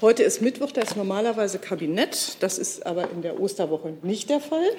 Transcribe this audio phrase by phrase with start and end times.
[0.00, 2.36] Heute ist Mittwoch, da ist normalerweise Kabinett.
[2.38, 4.70] Das ist aber in der Osterwoche nicht der Fall.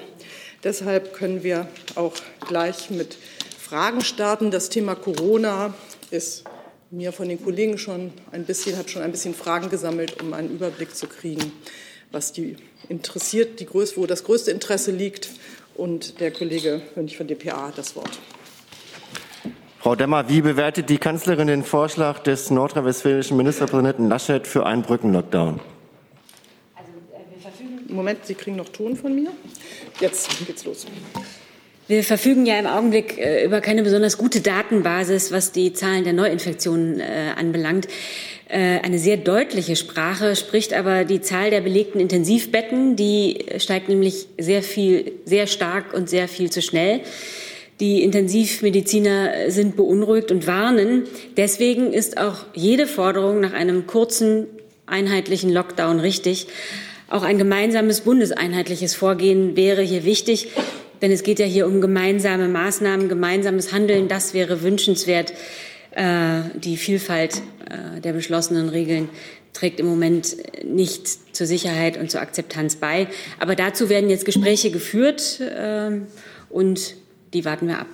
[0.64, 2.14] Deshalb können wir auch
[2.48, 3.18] gleich mit
[3.60, 4.50] Fragen starten.
[4.50, 5.74] Das Thema Corona
[6.10, 6.46] ist
[6.90, 10.52] mir von den Kollegen schon ein bisschen, hat schon ein bisschen Fragen gesammelt, um einen
[10.52, 11.52] Überblick zu kriegen,
[12.14, 12.56] was die
[12.88, 15.32] interessiert, die größte, wo das größte Interesse liegt.
[15.76, 18.20] Und der Kollege Hönig von DPA hat das Wort.
[19.82, 25.62] Frau Demmer, wie bewertet die Kanzlerin den Vorschlag des nordrhein-westfälischen Ministerpräsidenten Laschet für einen Brückenlockdown?
[26.76, 29.32] Also, äh, Moment, Sie kriegen noch Ton von mir.
[30.02, 30.86] Jetzt geht's los.
[31.88, 36.12] Wir verfügen ja im Augenblick äh, über keine besonders gute Datenbasis, was die Zahlen der
[36.12, 37.88] Neuinfektionen äh, anbelangt.
[38.50, 42.98] Äh, eine sehr deutliche Sprache spricht aber die Zahl der belegten Intensivbetten.
[42.98, 47.00] Die steigt nämlich sehr viel, sehr stark und sehr viel zu schnell.
[47.80, 51.04] Die Intensivmediziner sind beunruhigt und warnen.
[51.38, 54.48] Deswegen ist auch jede Forderung nach einem kurzen,
[54.86, 56.48] einheitlichen Lockdown richtig.
[57.08, 60.50] Auch ein gemeinsames bundeseinheitliches Vorgehen wäre hier wichtig,
[61.02, 64.10] denn es geht ja hier um gemeinsame Maßnahmen, gemeinsames Handeln.
[64.10, 65.32] Das wäre wünschenswert.
[65.92, 69.10] Äh, die Vielfalt äh, der beschlossenen Regeln
[69.54, 73.08] trägt im Moment nicht zur Sicherheit und zur Akzeptanz bei.
[73.40, 75.92] Aber dazu werden jetzt Gespräche geführt äh,
[76.50, 76.96] und
[77.34, 77.88] die warten wir ab.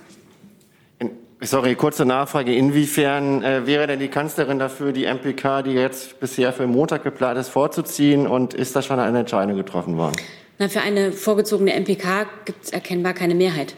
[1.42, 2.54] Sorry, kurze Nachfrage.
[2.54, 7.38] Inwiefern äh, wäre denn die Kanzlerin dafür, die MPK, die jetzt bisher für Montag geplant
[7.38, 8.26] ist, vorzuziehen?
[8.26, 10.16] Und ist da schon eine Entscheidung getroffen worden?
[10.58, 13.76] Na, für eine vorgezogene MPK gibt es erkennbar keine Mehrheit.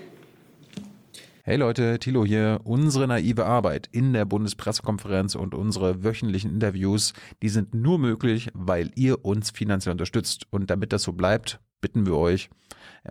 [1.42, 2.60] Hey Leute, Thilo hier.
[2.62, 7.12] Unsere naive Arbeit in der Bundespressekonferenz und unsere wöchentlichen Interviews,
[7.42, 10.44] die sind nur möglich, weil ihr uns finanziell unterstützt.
[10.50, 12.50] Und damit das so bleibt, bitten wir euch,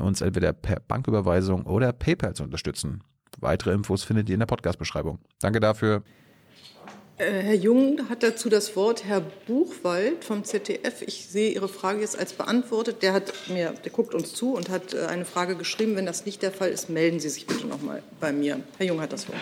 [0.01, 3.03] uns entweder per Banküberweisung oder PayPal zu unterstützen.
[3.39, 5.19] Weitere Infos findet ihr in der Podcast-Beschreibung.
[5.39, 6.03] Danke dafür.
[7.17, 9.03] Äh, Herr Jung hat dazu das Wort.
[9.05, 13.01] Herr Buchwald vom ZDF, ich sehe Ihre Frage jetzt als beantwortet.
[13.01, 15.95] Der, hat mir, der guckt uns zu und hat äh, eine Frage geschrieben.
[15.95, 18.59] Wenn das nicht der Fall ist, melden Sie sich bitte noch mal bei mir.
[18.77, 19.37] Herr Jung hat das Wort.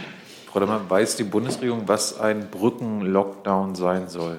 [0.47, 4.37] Frau Demmer, weiß die Bundesregierung, was ein Brückenlockdown sein soll?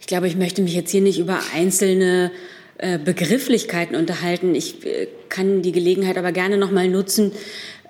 [0.00, 2.30] Ich glaube, ich möchte mich jetzt hier nicht über einzelne
[2.78, 4.54] äh, Begrifflichkeiten unterhalten.
[4.54, 7.32] Ich äh, kann die Gelegenheit aber gerne noch mal nutzen,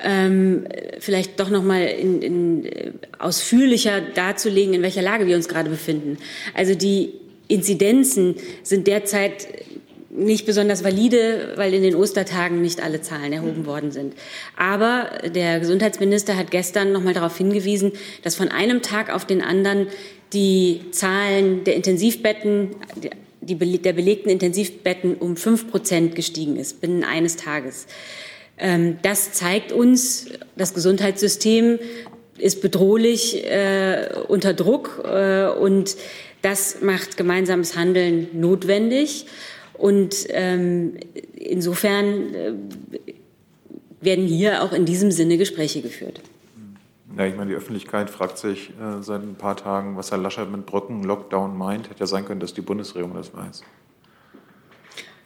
[0.03, 0.67] ähm,
[0.99, 5.69] vielleicht doch noch mal in, in, äh, ausführlicher darzulegen, in welcher Lage wir uns gerade
[5.69, 6.17] befinden.
[6.55, 7.13] Also die
[7.49, 9.49] Inzidenzen sind derzeit
[10.11, 14.15] nicht besonders valide, weil in den Ostertagen nicht alle Zahlen erhoben worden sind.
[14.57, 19.43] Aber der Gesundheitsminister hat gestern noch mal darauf hingewiesen, dass von einem Tag auf den
[19.43, 19.87] anderen
[20.33, 22.71] die Zahlen der Intensivbetten,
[23.49, 27.87] die, der belegten Intensivbetten um fünf Prozent gestiegen ist binnen eines Tages.
[28.59, 30.27] Ähm, das zeigt uns,
[30.57, 31.79] das Gesundheitssystem
[32.39, 35.97] ist bedrohlich äh, unter Druck äh, und
[36.43, 39.27] das macht gemeinsames Handeln notwendig.
[39.75, 40.95] Und ähm,
[41.35, 42.53] insofern äh,
[44.01, 46.21] werden hier auch in diesem Sinne Gespräche geführt.
[47.17, 50.51] Ja, ich meine, die Öffentlichkeit fragt sich äh, seit ein paar Tagen, was Herr Laschet
[50.51, 51.89] mit Brücken-Lockdown meint.
[51.89, 53.63] Hätte ja sein können, dass die Bundesregierung das weiß.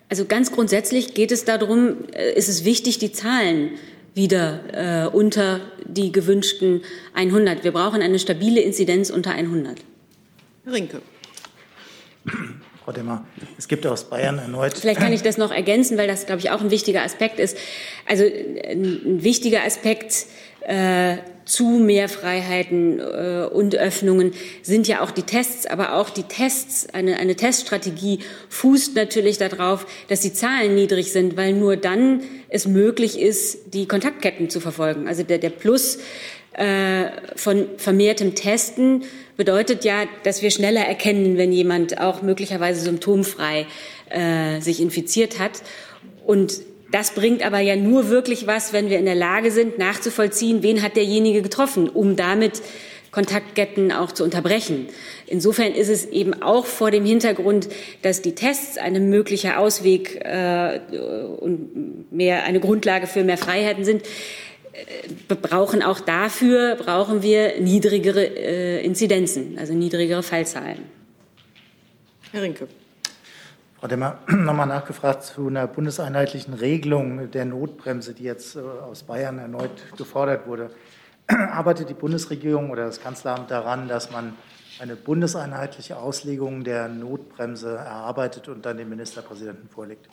[0.08, 3.70] Also ganz grundsätzlich geht es darum, äh, ist es wichtig, die Zahlen
[4.14, 6.82] wieder äh, unter die gewünschten
[7.14, 7.64] 100.
[7.64, 9.78] Wir brauchen eine stabile Inzidenz unter 100.
[10.66, 11.02] Rinke.
[12.84, 13.24] Frau Demmer,
[13.58, 14.74] es gibt aus Bayern erneut.
[14.76, 17.56] Vielleicht kann ich das noch ergänzen, weil das, glaube ich, auch ein wichtiger Aspekt ist.
[18.06, 20.26] Also ein wichtiger Aspekt
[20.62, 24.32] äh, zu mehr Freiheiten äh, und Öffnungen
[24.62, 29.86] sind ja auch die Tests, aber auch die Tests, eine, eine Teststrategie fußt natürlich darauf,
[30.08, 35.08] dass die Zahlen niedrig sind, weil nur dann es möglich ist, die Kontaktketten zu verfolgen.
[35.08, 35.98] Also der, der Plus
[36.52, 39.04] äh, von vermehrtem Testen
[39.36, 43.66] bedeutet ja, dass wir schneller erkennen, wenn jemand auch möglicherweise symptomfrei
[44.10, 45.62] äh, sich infiziert hat.
[46.24, 46.60] Und
[46.92, 50.82] das bringt aber ja nur wirklich was, wenn wir in der Lage sind, nachzuvollziehen, wen
[50.82, 52.62] hat derjenige getroffen, um damit
[53.10, 54.86] Kontaktketten auch zu unterbrechen.
[55.26, 57.68] Insofern ist es eben auch vor dem Hintergrund,
[58.02, 60.80] dass die Tests ein möglicher Ausweg äh,
[61.38, 64.02] und mehr eine Grundlage für mehr Freiheiten sind.
[64.72, 70.78] Äh, brauchen auch dafür brauchen wir niedrigere äh, Inzidenzen, also niedrigere Fallzahlen.
[72.32, 72.66] Herr Rinke.
[73.82, 79.40] Frau Demmer, nochmal nachgefragt zu einer bundeseinheitlichen Regelung der Notbremse, die jetzt äh, aus Bayern
[79.40, 80.70] erneut gefordert wurde.
[81.26, 84.36] Arbeitet die Bundesregierung oder das Kanzleramt daran, dass man
[84.78, 90.08] eine bundeseinheitliche Auslegung der Notbremse erarbeitet und dann dem Ministerpräsidenten vorlegt?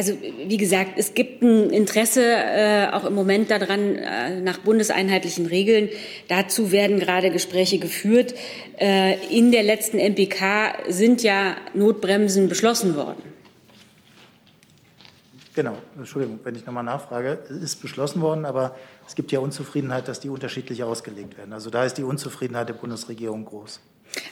[0.00, 0.14] Also
[0.46, 5.90] wie gesagt, es gibt ein Interesse äh, auch im Moment daran äh, nach bundeseinheitlichen Regeln.
[6.26, 8.32] Dazu werden gerade Gespräche geführt.
[8.78, 13.22] Äh, in der letzten MPK sind ja Notbremsen beschlossen worden.
[15.54, 17.38] Genau, Entschuldigung, wenn ich nochmal nachfrage.
[17.50, 18.76] Es ist beschlossen worden, aber
[19.06, 21.52] es gibt ja Unzufriedenheit, dass die unterschiedlich ausgelegt werden.
[21.52, 23.80] Also da ist die Unzufriedenheit der Bundesregierung groß.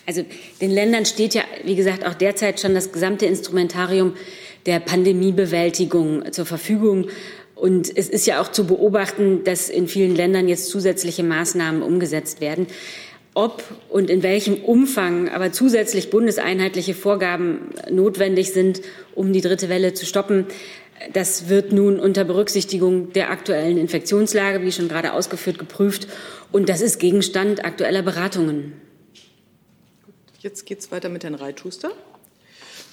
[0.07, 0.25] Also
[0.63, 4.15] den Ländern steht ja, wie gesagt, auch derzeit schon das gesamte Instrumentarium
[4.67, 7.09] der Pandemiebewältigung zur Verfügung.
[7.55, 12.41] Und es ist ja auch zu beobachten, dass in vielen Ländern jetzt zusätzliche Maßnahmen umgesetzt
[12.41, 12.67] werden.
[13.35, 18.81] Ob und in welchem Umfang aber zusätzlich bundeseinheitliche Vorgaben notwendig sind,
[19.15, 20.47] um die dritte Welle zu stoppen,
[21.13, 26.09] das wird nun unter Berücksichtigung der aktuellen Infektionslage, wie schon gerade ausgeführt, geprüft.
[26.51, 28.73] Und das ist Gegenstand aktueller Beratungen.
[30.41, 31.93] Jetzt geht es weiter mit Herrn Reitschuster.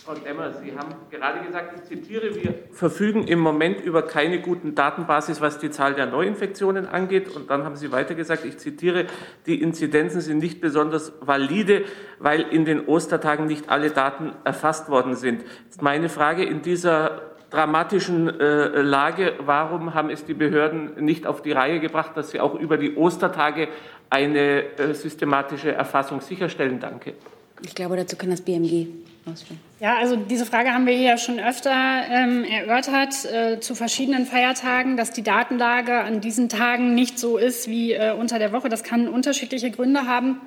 [0.06, 4.76] Frau Demmer, Sie haben gerade gesagt, ich zitiere, wir verfügen im Moment über keine guten
[4.76, 7.36] Datenbasis, was die Zahl der Neuinfektionen angeht.
[7.36, 9.08] Und dann haben Sie weiter gesagt, ich zitiere,
[9.48, 11.86] die Inzidenzen sind nicht besonders valide,
[12.20, 15.44] weil in den Ostertagen nicht alle Daten erfasst worden sind.
[15.64, 21.42] Jetzt meine Frage in dieser dramatischen äh, Lage, warum haben es die Behörden nicht auf
[21.42, 23.70] die Reihe gebracht, dass sie auch über die Ostertage
[24.12, 26.80] eine äh, systematische Erfassung sicherstellen?
[26.80, 27.14] Danke.
[27.64, 28.88] Ich glaube, dazu kann das BMG.
[29.80, 34.98] Ja, also diese Frage haben wir hier schon öfter ähm, erörtert äh, zu verschiedenen Feiertagen,
[34.98, 38.70] dass die Datenlage an diesen Tagen nicht so ist wie äh, unter der Woche.
[38.70, 40.40] Das kann unterschiedliche Gründe haben.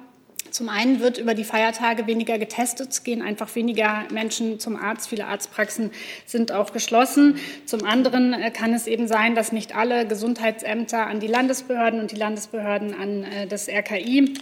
[0.51, 5.09] Zum einen wird über die Feiertage weniger getestet, es gehen einfach weniger Menschen zum Arzt.
[5.09, 5.91] Viele Arztpraxen
[6.25, 7.37] sind auch geschlossen.
[7.67, 12.13] Zum anderen äh, kann es eben sein, dass nicht alle Gesundheitsämter an die Landesbehörden und
[12.13, 14.35] die Landesbehörden an äh, das RKI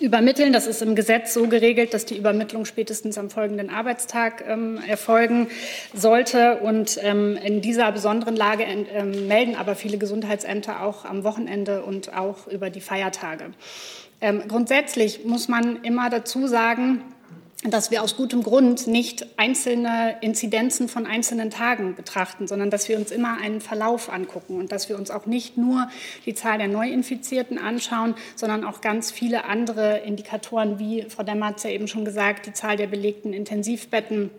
[0.00, 0.52] übermitteln.
[0.52, 5.48] Das ist im Gesetz so geregelt, dass die Übermittlung spätestens am folgenden Arbeitstag ähm, erfolgen
[5.94, 6.58] sollte.
[6.58, 12.14] Und ähm, in dieser besonderen Lage ähm, melden aber viele Gesundheitsämter auch am Wochenende und
[12.14, 13.46] auch über die Feiertage.
[14.20, 17.02] Ähm, grundsätzlich muss man immer dazu sagen,
[17.64, 22.96] dass wir aus gutem Grund nicht einzelne Inzidenzen von einzelnen Tagen betrachten, sondern dass wir
[22.96, 25.88] uns immer einen Verlauf angucken und dass wir uns auch nicht nur
[26.24, 31.70] die Zahl der Neuinfizierten anschauen, sondern auch ganz viele andere Indikatoren, wie Frau Demmerz ja
[31.70, 34.30] eben schon gesagt, die Zahl der belegten Intensivbetten,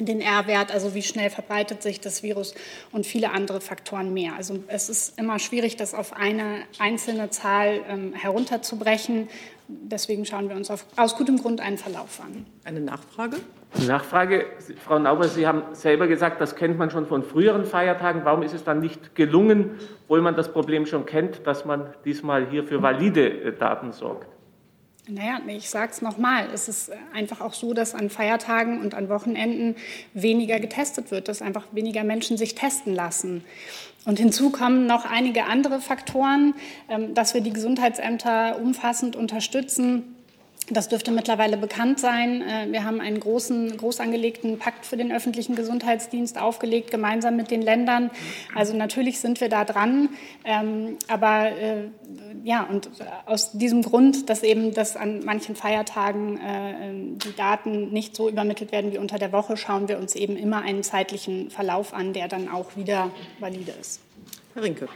[0.00, 2.54] den R-Wert, also wie schnell verbreitet sich das Virus
[2.92, 4.34] und viele andere Faktoren mehr.
[4.36, 9.28] Also es ist immer schwierig, das auf eine einzelne Zahl ähm, herunterzubrechen.
[9.68, 12.44] Deswegen schauen wir uns auf, aus gutem Grund einen Verlauf an.
[12.64, 13.36] Eine Nachfrage?
[13.86, 14.46] Nachfrage,
[14.84, 18.24] Frau Nauber, Sie haben selber gesagt, das kennt man schon von früheren Feiertagen.
[18.24, 22.46] Warum ist es dann nicht gelungen, obwohl man das Problem schon kennt, dass man diesmal
[22.46, 24.28] hier für valide äh, Daten sorgt?
[25.06, 29.10] Naja, ich sage es nochmal, es ist einfach auch so, dass an Feiertagen und an
[29.10, 29.76] Wochenenden
[30.14, 33.44] weniger getestet wird, dass einfach weniger Menschen sich testen lassen.
[34.06, 36.54] Und hinzu kommen noch einige andere Faktoren,
[36.88, 40.14] ähm, dass wir die Gesundheitsämter umfassend unterstützen
[40.70, 42.40] das dürfte mittlerweile bekannt sein.
[42.40, 47.50] Äh, wir haben einen großen, groß angelegten Pakt für den öffentlichen Gesundheitsdienst aufgelegt, gemeinsam mit
[47.50, 48.10] den Ländern.
[48.54, 50.08] Also natürlich sind wir da dran.
[50.44, 51.88] Ähm, aber äh,
[52.44, 52.90] ja, und
[53.26, 58.72] aus diesem Grund, dass eben das an manchen Feiertagen äh, die Daten nicht so übermittelt
[58.72, 62.28] werden wie unter der Woche, schauen wir uns eben immer einen zeitlichen Verlauf an, der
[62.28, 64.00] dann auch wieder valide ist.
[64.54, 64.88] Herr Rinke.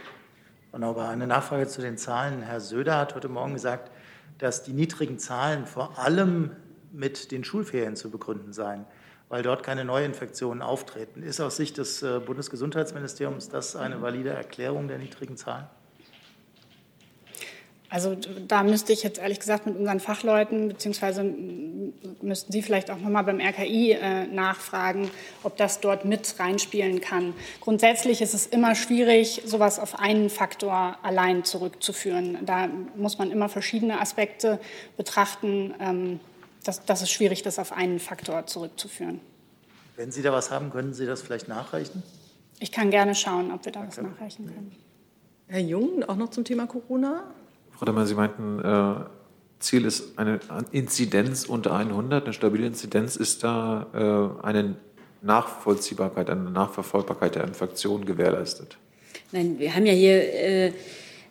[0.71, 2.43] Genau, eine Nachfrage zu den Zahlen.
[2.43, 3.89] Herr Söder hat heute Morgen gesagt,
[4.39, 6.51] dass die niedrigen Zahlen vor allem
[6.91, 8.85] mit den Schulferien zu begründen seien,
[9.27, 11.21] weil dort keine Neuinfektionen auftreten.
[11.21, 15.67] Ist aus Sicht des äh, Bundesgesundheitsministeriums das eine valide Erklärung der niedrigen Zahlen?
[17.91, 18.15] Also
[18.47, 21.23] da müsste ich jetzt ehrlich gesagt mit unseren Fachleuten, beziehungsweise
[22.21, 25.09] müssten Sie vielleicht auch nochmal beim RKI äh, nachfragen,
[25.41, 27.33] ob das dort mit reinspielen kann.
[27.61, 32.37] Grundsätzlich ist es immer schwierig, sowas auf einen Faktor allein zurückzuführen.
[32.45, 34.59] Da muss man immer verschiedene Aspekte
[34.95, 35.73] betrachten.
[35.79, 36.19] Ähm,
[36.63, 39.19] das, das ist schwierig, das auf einen Faktor zurückzuführen.
[39.95, 42.03] Wenn Sie da was haben, können Sie das vielleicht nachreichen?
[42.59, 44.75] Ich kann gerne schauen, ob wir da was nachreichen können.
[45.47, 47.23] Herr Jung, auch noch zum Thema Corona?
[47.79, 49.05] Frau Demmer, Sie meinten, äh,
[49.59, 50.41] Ziel ist eine
[50.73, 52.25] Inzidenz unter 100.
[52.25, 53.87] Eine stabile Inzidenz ist da
[54.43, 54.75] äh, eine
[55.21, 58.77] Nachvollziehbarkeit, eine Nachverfolgbarkeit der Infektion gewährleistet.
[59.31, 60.71] Nein, wir haben ja hier äh,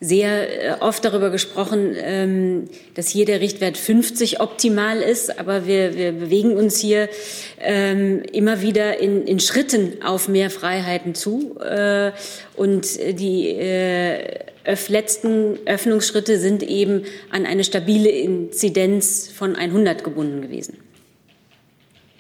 [0.01, 5.99] sehr äh, oft darüber gesprochen, ähm, dass hier der Richtwert 50 optimal ist, aber wir,
[5.99, 7.11] wir bewegen uns hier
[7.61, 11.59] ähm, immer wieder in, in Schritten auf mehr Freiheiten zu.
[11.61, 12.13] Äh,
[12.57, 14.41] und die äh,
[14.89, 20.79] letzten Öffnungsschritte sind eben an eine stabile Inzidenz von 100 gebunden gewesen.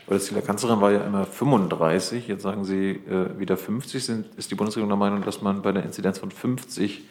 [0.06, 2.28] Aber das Ziel der Kanzlerin war ja immer 35.
[2.28, 4.02] Jetzt sagen Sie äh, wieder 50.
[4.02, 7.02] Sind, ist die Bundesregierung der Meinung, dass man bei der Inzidenz von 50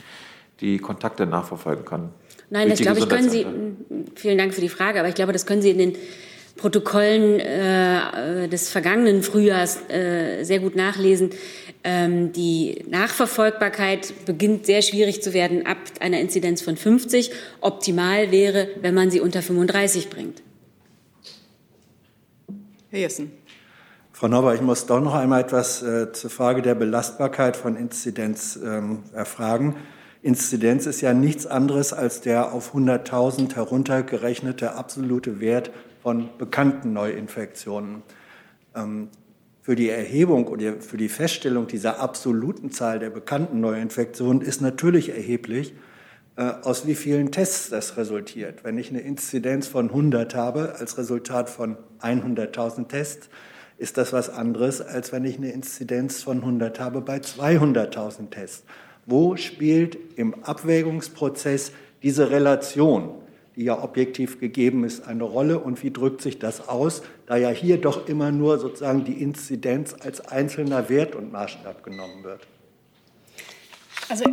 [0.62, 2.10] die Kontakte nachverfolgen kann?
[2.50, 3.46] Nein, das glaube ich, können Sie,
[4.15, 5.96] vielen Dank für die Frage, aber ich glaube, das können Sie in den
[6.56, 11.29] Protokollen äh, des vergangenen Frühjahrs äh, sehr gut nachlesen.
[11.89, 17.32] Ähm, die Nachverfolgbarkeit beginnt sehr schwierig zu werden ab einer Inzidenz von 50.
[17.62, 20.44] Optimal wäre, wenn man sie unter 35 bringt.
[22.89, 23.32] Herr Jessen.
[24.12, 28.60] Frau Neuber, ich muss doch noch einmal etwas äh, zur Frage der Belastbarkeit von Inzidenz
[28.62, 29.77] ähm, erfragen.
[30.22, 35.72] Inzidenz ist ja nichts anderes als der auf 100.000 heruntergerechnete absolute Wert
[36.03, 38.03] von bekannten Neuinfektionen.
[38.75, 39.08] Ähm,
[39.68, 45.10] für die Erhebung oder für die Feststellung dieser absoluten Zahl der bekannten Neuinfektionen ist natürlich
[45.10, 45.74] erheblich,
[46.38, 48.64] äh, aus wie vielen Tests das resultiert.
[48.64, 53.28] Wenn ich eine Inzidenz von 100 habe als Resultat von 100.000 Tests,
[53.78, 58.64] ist das was anderes, als wenn ich eine Inzidenz von 100 habe bei 200.000 Tests.
[59.06, 63.16] Wo spielt im Abwägungsprozess diese Relation
[63.58, 67.50] die ja objektiv gegeben ist, eine Rolle und wie drückt sich das aus, da ja
[67.50, 72.48] hier doch immer nur sozusagen die Inzidenz als einzelner Wert und Maßstab genommen wird.
[74.10, 74.24] Also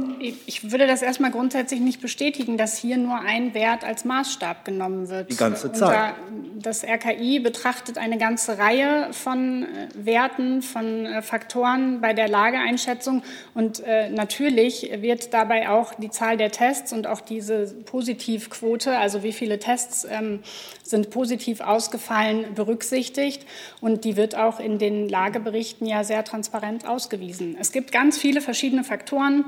[0.47, 5.09] ich würde das erstmal grundsätzlich nicht bestätigen, dass hier nur ein Wert als Maßstab genommen
[5.09, 5.31] wird.
[5.31, 6.15] Die ganze Zeit.
[6.55, 13.23] Das RKI betrachtet eine ganze Reihe von äh, Werten, von äh, Faktoren bei der Lageeinschätzung.
[13.53, 19.23] Und äh, natürlich wird dabei auch die Zahl der Tests und auch diese Positivquote, also
[19.23, 20.41] wie viele Tests ähm,
[20.83, 23.45] sind positiv ausgefallen, berücksichtigt.
[23.81, 27.57] Und die wird auch in den Lageberichten ja sehr transparent ausgewiesen.
[27.59, 29.45] Es gibt ganz viele verschiedene Faktoren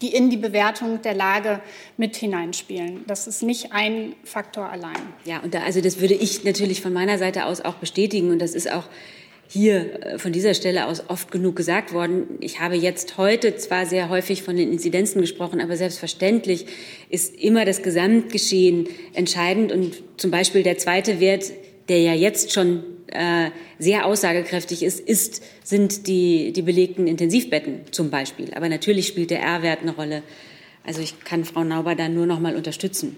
[0.00, 1.60] die in die Bewertung der Lage
[1.96, 3.04] mit hineinspielen.
[3.06, 4.96] Das ist nicht ein Faktor allein.
[5.24, 8.30] Ja, und da, also das würde ich natürlich von meiner Seite aus auch bestätigen.
[8.30, 8.84] Und das ist auch
[9.48, 12.26] hier äh, von dieser Stelle aus oft genug gesagt worden.
[12.40, 16.66] Ich habe jetzt heute zwar sehr häufig von den Inzidenzen gesprochen, aber selbstverständlich
[17.08, 19.72] ist immer das Gesamtgeschehen entscheidend.
[19.72, 21.50] Und zum Beispiel der zweite Wert,
[21.88, 28.10] der ja jetzt schon äh, sehr aussagekräftig ist, ist, sind die, die belegten Intensivbetten zum
[28.10, 28.52] Beispiel.
[28.54, 30.22] Aber natürlich spielt der R-Wert eine Rolle.
[30.84, 33.16] Also ich kann Frau Nauber da nur noch mal unterstützen.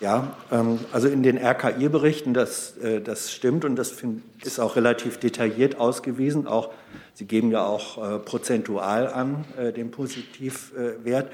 [0.00, 3.96] Ja, ähm, also in den RKI-Berichten, das, äh, das stimmt und das
[4.44, 6.46] ist auch relativ detailliert ausgewiesen.
[6.46, 6.70] Auch
[7.14, 11.32] Sie geben ja auch äh, prozentual an äh, den Positivwert.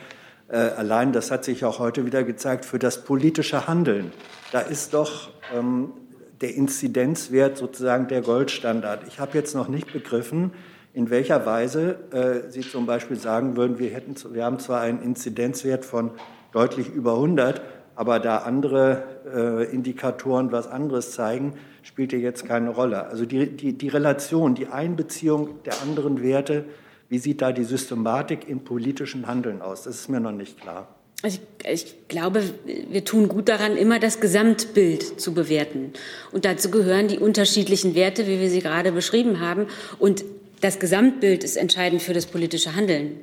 [0.48, 4.10] Äh, allein, das hat sich auch heute wieder gezeigt, für das politische Handeln.
[4.50, 5.92] Da ist doch ähm,
[6.40, 9.06] der Inzidenzwert sozusagen der Goldstandard.
[9.08, 10.52] Ich habe jetzt noch nicht begriffen,
[10.92, 15.02] in welcher Weise äh, Sie zum Beispiel sagen würden, wir, hätten, wir haben zwar einen
[15.02, 16.12] Inzidenzwert von
[16.52, 17.60] deutlich über 100,
[17.96, 23.06] aber da andere äh, Indikatoren was anderes zeigen, spielt hier jetzt keine Rolle.
[23.06, 26.64] Also die, die, die Relation, die Einbeziehung der anderen Werte,
[27.08, 29.82] wie sieht da die Systematik im politischen Handeln aus?
[29.82, 30.88] Das ist mir noch nicht klar.
[31.24, 35.94] Also ich, ich, glaube, wir tun gut daran, immer das Gesamtbild zu bewerten.
[36.32, 39.66] Und dazu gehören die unterschiedlichen Werte, wie wir sie gerade beschrieben haben.
[39.98, 40.22] Und
[40.60, 43.20] das Gesamtbild ist entscheidend für das politische Handeln.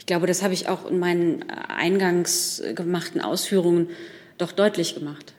[0.00, 3.90] Ich glaube, das habe ich auch in meinen eingangs gemachten Ausführungen
[4.36, 5.34] doch deutlich gemacht.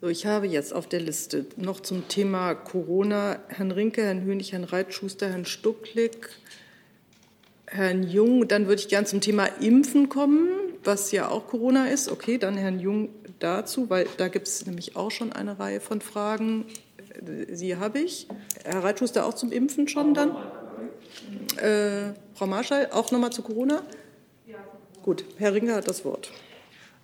[0.00, 4.50] So, ich habe jetzt auf der Liste noch zum Thema Corona Herrn Rinke, Herrn Hönig,
[4.50, 6.30] Herrn Reitschuster, Herrn Stucklick,
[7.70, 8.46] Herrn Jung.
[8.48, 10.48] Dann würde ich gern zum Thema Impfen kommen
[10.84, 12.10] was ja auch Corona ist.
[12.10, 16.00] Okay, dann Herrn Jung dazu, weil da gibt es nämlich auch schon eine Reihe von
[16.00, 16.66] Fragen.
[17.50, 18.28] Sie habe ich.
[18.64, 20.36] Herr Reitschuster auch zum Impfen schon dann?
[21.56, 23.82] Äh, Frau Marschall, auch nochmal zu Corona?
[25.02, 26.30] Gut, Herr Ringer hat das Wort.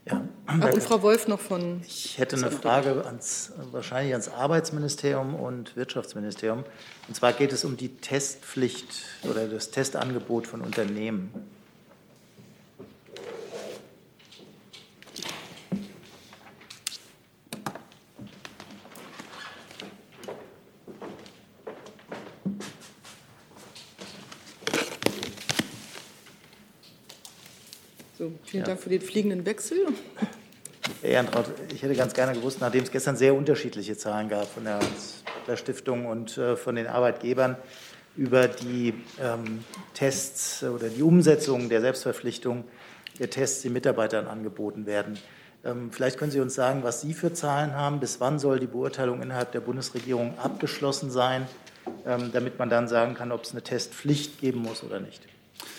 [0.09, 1.81] Ja, Ach, und Frau Wolf noch von.
[1.85, 6.63] Ich hätte eine Frage ans, wahrscheinlich ans Arbeitsministerium und Wirtschaftsministerium.
[7.09, 11.33] Und zwar geht es um die Testpflicht oder das Testangebot von Unternehmen.
[28.17, 28.67] So, vielen ja.
[28.67, 29.79] Dank für den fliegenden Wechsel.
[31.03, 34.65] Herr Ehrentraut, ich hätte ganz gerne gewusst, nachdem es gestern sehr unterschiedliche Zahlen gab von
[34.65, 37.57] der Stiftung und äh, von den Arbeitgebern
[38.17, 42.65] über die ähm, Tests oder die Umsetzung der Selbstverpflichtung
[43.19, 45.19] der Tests, die Mitarbeitern angeboten werden.
[45.65, 48.00] Ähm, vielleicht können Sie uns sagen, was Sie für Zahlen haben.
[48.00, 51.47] Bis wann soll die Beurteilung innerhalb der Bundesregierung abgeschlossen sein,
[52.07, 55.23] ähm, damit man dann sagen kann, ob es eine Testpflicht geben muss oder nicht?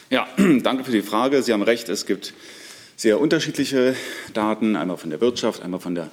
[0.09, 0.25] Ja,
[0.63, 1.43] danke für die Frage.
[1.43, 2.33] Sie haben recht, es gibt
[2.95, 3.93] sehr unterschiedliche
[4.33, 6.09] Daten, einmal von der Wirtschaft, einmal von der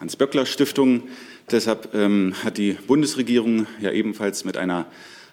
[0.00, 1.04] Hans-Böckler-Stiftung.
[1.48, 4.86] Deshalb ähm, hat die Bundesregierung ja ebenfalls mit einer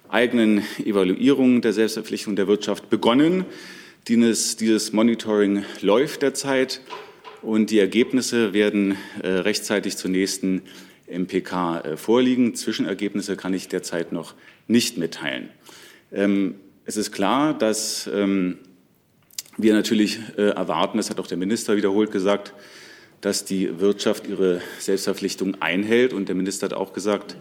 [0.09, 3.45] eigenen Evaluierung der Selbstverpflichtung der Wirtschaft begonnen.
[4.07, 6.81] Dieses, dieses Monitoring läuft derzeit
[7.41, 10.61] und die Ergebnisse werden äh, rechtzeitig zur nächsten
[11.07, 12.53] MPK äh, vorliegen.
[12.53, 14.35] Zwischenergebnisse kann ich derzeit noch
[14.67, 15.49] nicht mitteilen.
[16.11, 16.55] Ähm,
[16.85, 18.57] es ist klar, dass ähm,
[19.57, 22.53] wir natürlich äh, erwarten, das hat auch der Minister wiederholt gesagt,
[23.21, 26.11] dass die Wirtschaft ihre Selbstverpflichtung einhält.
[26.11, 27.37] Und der Minister hat auch gesagt,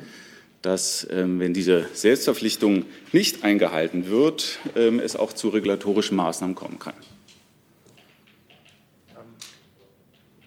[0.63, 6.79] dass, ähm, wenn diese Selbstverpflichtung nicht eingehalten wird, ähm, es auch zu regulatorischen Maßnahmen kommen
[6.79, 6.95] kann.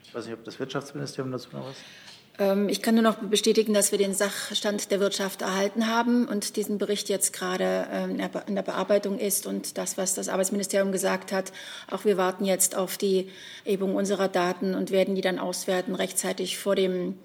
[0.05, 1.75] Ich weiß nicht, ob das Wirtschaftsministerium dazu noch was.
[2.37, 6.55] Ähm, ich kann nur noch bestätigen, dass wir den Sachstand der Wirtschaft erhalten haben und
[6.55, 11.31] diesen Bericht jetzt gerade ähm, in der Bearbeitung ist und das, was das Arbeitsministerium gesagt
[11.31, 11.51] hat,
[11.89, 13.29] auch wir warten jetzt auf die
[13.63, 17.17] Erhebung unserer Daten und werden die dann auswerten rechtzeitig vor dem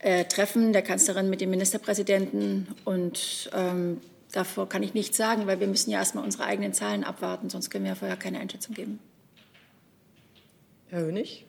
[0.00, 4.00] äh, Treffen der Kanzlerin mit dem Ministerpräsidenten und ähm,
[4.32, 7.70] davor kann ich nichts sagen, weil wir müssen ja erstmal unsere eigenen Zahlen abwarten, sonst
[7.70, 8.98] können wir vorher keine Einschätzung geben.
[10.88, 11.46] Herr Hönig?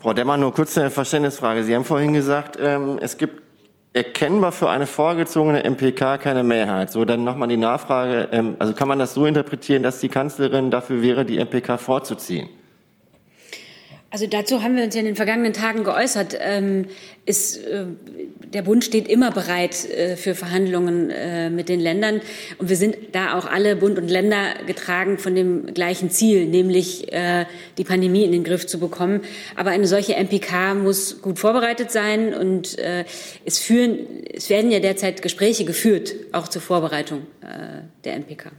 [0.00, 1.64] Frau Demmer, nur kurz eine Verständnisfrage.
[1.64, 3.42] Sie haben vorhin gesagt, ähm, es gibt
[3.92, 6.92] erkennbar für eine vorgezogene MPK keine Mehrheit.
[6.92, 8.28] So, dann nochmal die Nachfrage.
[8.30, 12.48] Ähm, also kann man das so interpretieren, dass die Kanzlerin dafür wäre, die MPK vorzuziehen?
[14.10, 16.34] Also dazu haben wir uns ja in den vergangenen Tagen geäußert.
[16.40, 16.86] Ähm,
[17.26, 17.84] ist, äh,
[18.54, 22.22] der Bund steht immer bereit äh, für Verhandlungen äh, mit den Ländern.
[22.56, 27.12] Und wir sind da auch alle Bund und Länder getragen von dem gleichen Ziel, nämlich
[27.12, 27.44] äh,
[27.76, 29.20] die Pandemie in den Griff zu bekommen.
[29.56, 32.32] Aber eine solche MPK muss gut vorbereitet sein.
[32.32, 33.04] Und äh,
[33.44, 33.98] es, führen,
[34.32, 38.52] es werden ja derzeit Gespräche geführt, auch zur Vorbereitung äh, der MPK.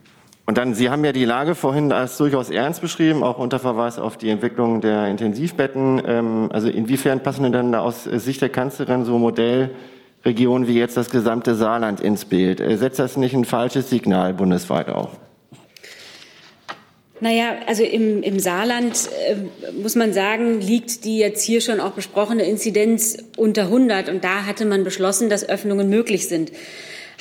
[0.50, 4.00] Und dann, Sie haben ja die Lage vorhin als durchaus ernst beschrieben, auch unter Verweis
[4.00, 6.02] auf die Entwicklung der Intensivbetten.
[6.04, 11.12] Ähm, also inwiefern passen denn dann aus Sicht der Kanzlerin so Modellregionen wie jetzt das
[11.12, 12.62] gesamte Saarland ins Bild?
[12.62, 15.12] Äh, setzt das nicht ein falsches Signal bundesweit auf?
[17.20, 19.36] Naja, also im, im Saarland äh,
[19.80, 24.10] muss man sagen, liegt die jetzt hier schon auch besprochene Inzidenz unter 100.
[24.10, 26.52] Und da hatte man beschlossen, dass Öffnungen möglich sind.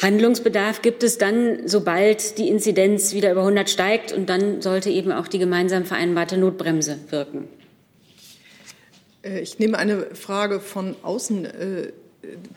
[0.01, 4.13] Handlungsbedarf gibt es dann, sobald die Inzidenz wieder über 100 steigt.
[4.13, 7.49] Und dann sollte eben auch die gemeinsam vereinbarte Notbremse wirken.
[9.23, 11.93] Äh, ich nehme eine Frage von außen äh,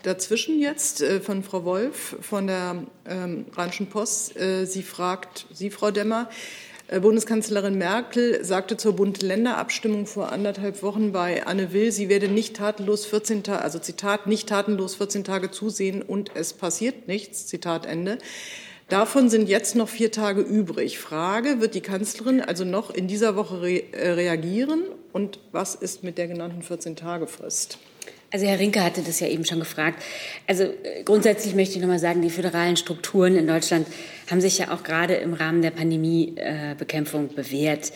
[0.02, 4.34] dazwischen jetzt, äh, von Frau Wolf von der ähm, Rheinischen Post.
[4.64, 11.46] Sie fragt, Sie, Frau Demmer, äh, Bundeskanzlerin Merkel sagte zur Bund-Länder-Abstimmung vor anderthalb Wochen bei
[11.46, 16.02] Anne Will, sie werde nicht tatenlos 14 Tage, also Zitat, nicht tatenlos 14 Tage zusehen
[16.02, 18.18] und es passiert nichts, Zitat Ende.
[18.88, 20.98] Davon sind jetzt noch vier Tage übrig.
[20.98, 24.82] Frage, wird die Kanzlerin also noch in dieser Woche re äh, reagieren?
[25.14, 27.78] Und was ist mit der genannten 14-Tage-Frist?
[28.32, 30.02] Also Herr Rinke hatte das ja eben schon gefragt.
[30.46, 33.86] Also äh, grundsätzlich möchte ich noch mal sagen, die föderalen Strukturen in Deutschland
[34.30, 37.92] haben sich ja auch gerade im Rahmen der Pandemiebekämpfung bewährt.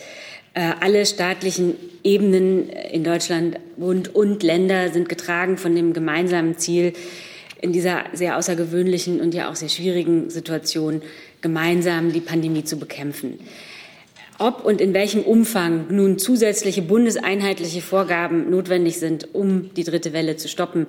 [0.53, 6.93] Äh, alle staatlichen Ebenen in Deutschland, Bund und Länder sind getragen von dem gemeinsamen Ziel,
[7.59, 11.01] in dieser sehr außergewöhnlichen und ja auch sehr schwierigen Situation
[11.41, 13.39] gemeinsam die Pandemie zu bekämpfen.
[14.39, 20.37] Ob und in welchem Umfang nun zusätzliche bundeseinheitliche Vorgaben notwendig sind, um die dritte Welle
[20.37, 20.85] zu stoppen,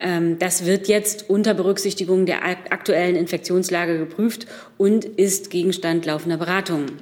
[0.00, 4.46] ähm, das wird jetzt unter Berücksichtigung der aktuellen Infektionslage geprüft
[4.78, 7.00] und ist Gegenstand laufender Beratungen.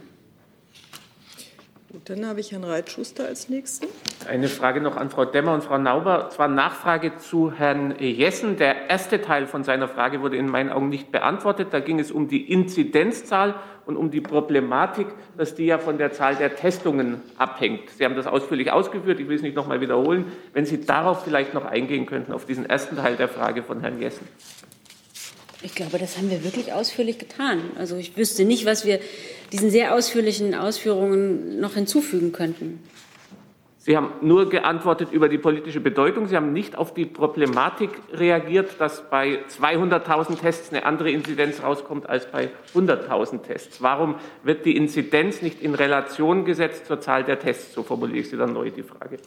[1.93, 3.87] Gut, dann habe ich Herrn Reitschuster als Nächsten.
[4.29, 6.29] Eine Frage noch an Frau Demmer und Frau Nauber.
[6.31, 8.57] Zwar Nachfrage zu Herrn Jessen.
[8.57, 11.69] Der erste Teil von seiner Frage wurde in meinen Augen nicht beantwortet.
[11.71, 13.55] Da ging es um die Inzidenzzahl
[13.87, 17.91] und um die Problematik, dass die ja von der Zahl der Testungen abhängt.
[17.97, 19.21] Sie haben das ausführlich ausgeführt.
[19.21, 20.33] Ich will es nicht noch mal wiederholen.
[20.53, 24.01] Wenn Sie darauf vielleicht noch eingehen könnten, auf diesen ersten Teil der Frage von Herrn
[24.01, 24.27] Jessen.
[25.63, 27.61] Ich glaube, das haben wir wirklich ausführlich getan.
[27.79, 29.01] Also ich wüsste nicht, was wir
[29.51, 32.81] diesen sehr ausführlichen Ausführungen noch hinzufügen könnten.
[33.85, 36.27] Sie haben nur geantwortet über die politische Bedeutung.
[36.27, 42.09] Sie haben nicht auf die Problematik reagiert, dass bei 200.000 Tests eine andere Inzidenz rauskommt
[42.09, 43.83] als bei 100.000 Tests.
[43.83, 47.75] Warum wird die Inzidenz nicht in Relation gesetzt zur Zahl der Tests?
[47.75, 49.19] So formuliere ich sie dann neu, die Frage.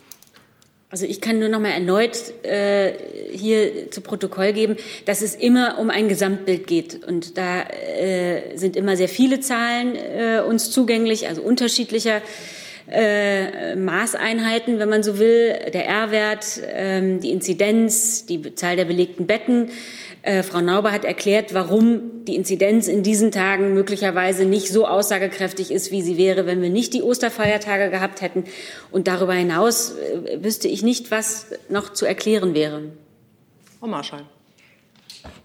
[0.90, 2.94] Also ich kann nur noch mal erneut äh,
[3.30, 7.06] hier zu Protokoll geben, dass es immer um ein Gesamtbild geht.
[7.06, 12.24] Und da äh, sind immer sehr viele Zahlen äh, uns zugänglich, also unterschiedlicher
[12.90, 19.28] äh, Maßeinheiten, wenn man so will, der R-Wert, ähm, die Inzidenz, die Zahl der belegten
[19.28, 19.70] Betten.
[20.22, 25.72] Äh, Frau Nauber hat erklärt, warum die Inzidenz in diesen Tagen möglicherweise nicht so aussagekräftig
[25.72, 28.46] ist, wie sie wäre, wenn wir nicht die Osterfeiertage gehabt hätten.
[28.92, 32.84] Und darüber hinaus äh, wüsste ich nicht, was noch zu erklären wäre.
[33.80, 34.24] Frau Marschall.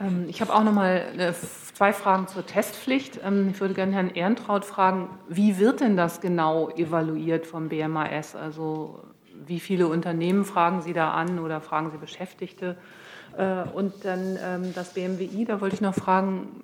[0.01, 1.33] Ähm, ich habe auch noch mal äh,
[1.75, 3.21] zwei Fragen zur Testpflicht.
[3.25, 8.37] Ähm, ich würde gerne Herrn Ehrentraut fragen, wie wird denn das genau evaluiert vom BMAS?
[8.37, 9.01] Also
[9.47, 12.77] wie viele Unternehmen fragen Sie da an oder fragen Sie Beschäftigte?
[13.37, 16.63] Äh, und dann ähm, das BMWI, da wollte ich noch fragen,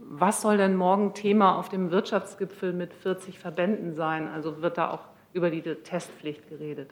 [0.00, 4.28] was soll denn morgen Thema auf dem Wirtschaftsgipfel mit 40 Verbänden sein?
[4.28, 5.00] Also wird da auch
[5.34, 6.90] über die Testpflicht geredet?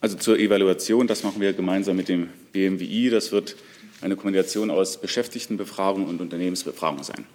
[0.00, 3.10] Also zur Evaluation, das machen wir gemeinsam mit dem BMWI.
[3.10, 3.56] Das wird
[4.00, 7.26] eine Kombination aus Beschäftigtenbefragung und Unternehmensbefragung sein.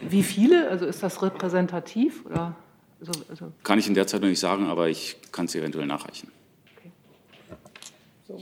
[0.00, 0.68] Wie viele?
[0.70, 2.24] Also ist das repräsentativ?
[2.26, 2.56] Oder?
[3.00, 5.86] Also, also kann ich in der Zeit noch nicht sagen, aber ich kann es eventuell
[5.86, 6.30] nachreichen.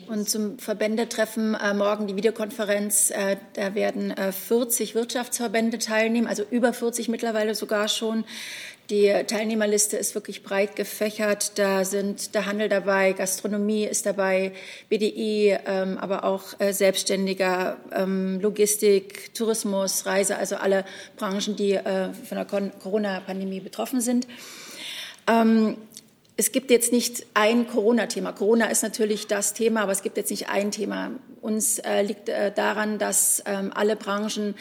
[0.07, 6.45] Und zum Verbändetreffen äh, morgen die Videokonferenz, äh, da werden äh, 40 Wirtschaftsverbände teilnehmen, also
[6.49, 8.25] über 40 mittlerweile sogar schon.
[8.93, 11.59] Die Teilnehmerliste ist wirklich breit gefächert.
[11.59, 14.53] Da sind der Handel dabei, Gastronomie ist dabei,
[14.91, 20.85] BDI, ähm, aber auch äh, Selbstständiger, ähm, Logistik, Tourismus, Reise, also alle
[21.17, 24.29] Branchen, die äh, von der Corona-Pandemie betroffen sind.
[25.27, 25.79] Ähm,
[26.37, 28.33] es gibt jetzt nicht ein Corona-Thema.
[28.33, 31.13] Corona ist natürlich das Thema, aber es gibt jetzt nicht ein Thema.
[31.41, 34.55] Uns äh, liegt äh, daran, dass ähm, alle Branchen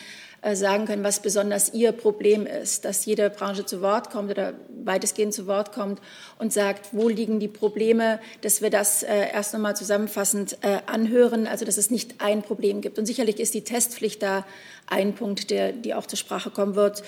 [0.53, 5.33] sagen können, was besonders ihr Problem ist, dass jede Branche zu Wort kommt oder weitestgehend
[5.33, 6.01] zu Wort kommt
[6.39, 11.45] und sagt, wo liegen die Probleme, dass wir das äh, erst nochmal zusammenfassend äh, anhören,
[11.45, 12.97] also dass es nicht ein Problem gibt.
[12.97, 14.45] Und sicherlich ist die Testpflicht da
[14.87, 17.03] ein Punkt, der, die auch zur Sprache kommen wird.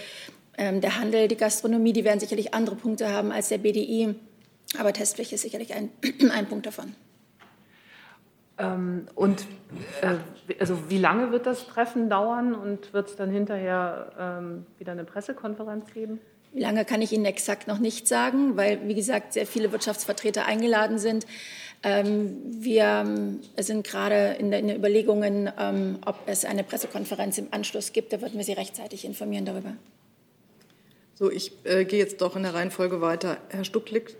[0.57, 4.13] Ähm, der Handel, die Gastronomie, die werden sicherlich andere Punkte haben als der BDI,
[4.77, 5.89] aber Testpflicht ist sicherlich ein,
[6.31, 6.95] ein Punkt davon.
[8.57, 9.45] Ähm, und
[10.01, 10.15] äh,
[10.59, 15.03] also wie lange wird das Treffen dauern und wird es dann hinterher ähm, wieder eine
[15.03, 16.19] Pressekonferenz geben?
[16.53, 20.45] Wie lange kann ich Ihnen exakt noch nicht sagen, weil, wie gesagt, sehr viele Wirtschaftsvertreter
[20.45, 21.25] eingeladen sind.
[21.81, 27.47] Ähm, wir ähm, sind gerade in, in den Überlegungen, ähm, ob es eine Pressekonferenz im
[27.49, 28.13] Anschluss gibt.
[28.13, 29.73] Da würden wir Sie rechtzeitig informieren darüber.
[31.15, 33.37] So, ich äh, gehe jetzt doch in der Reihenfolge weiter.
[33.49, 34.15] Herr Stucklick,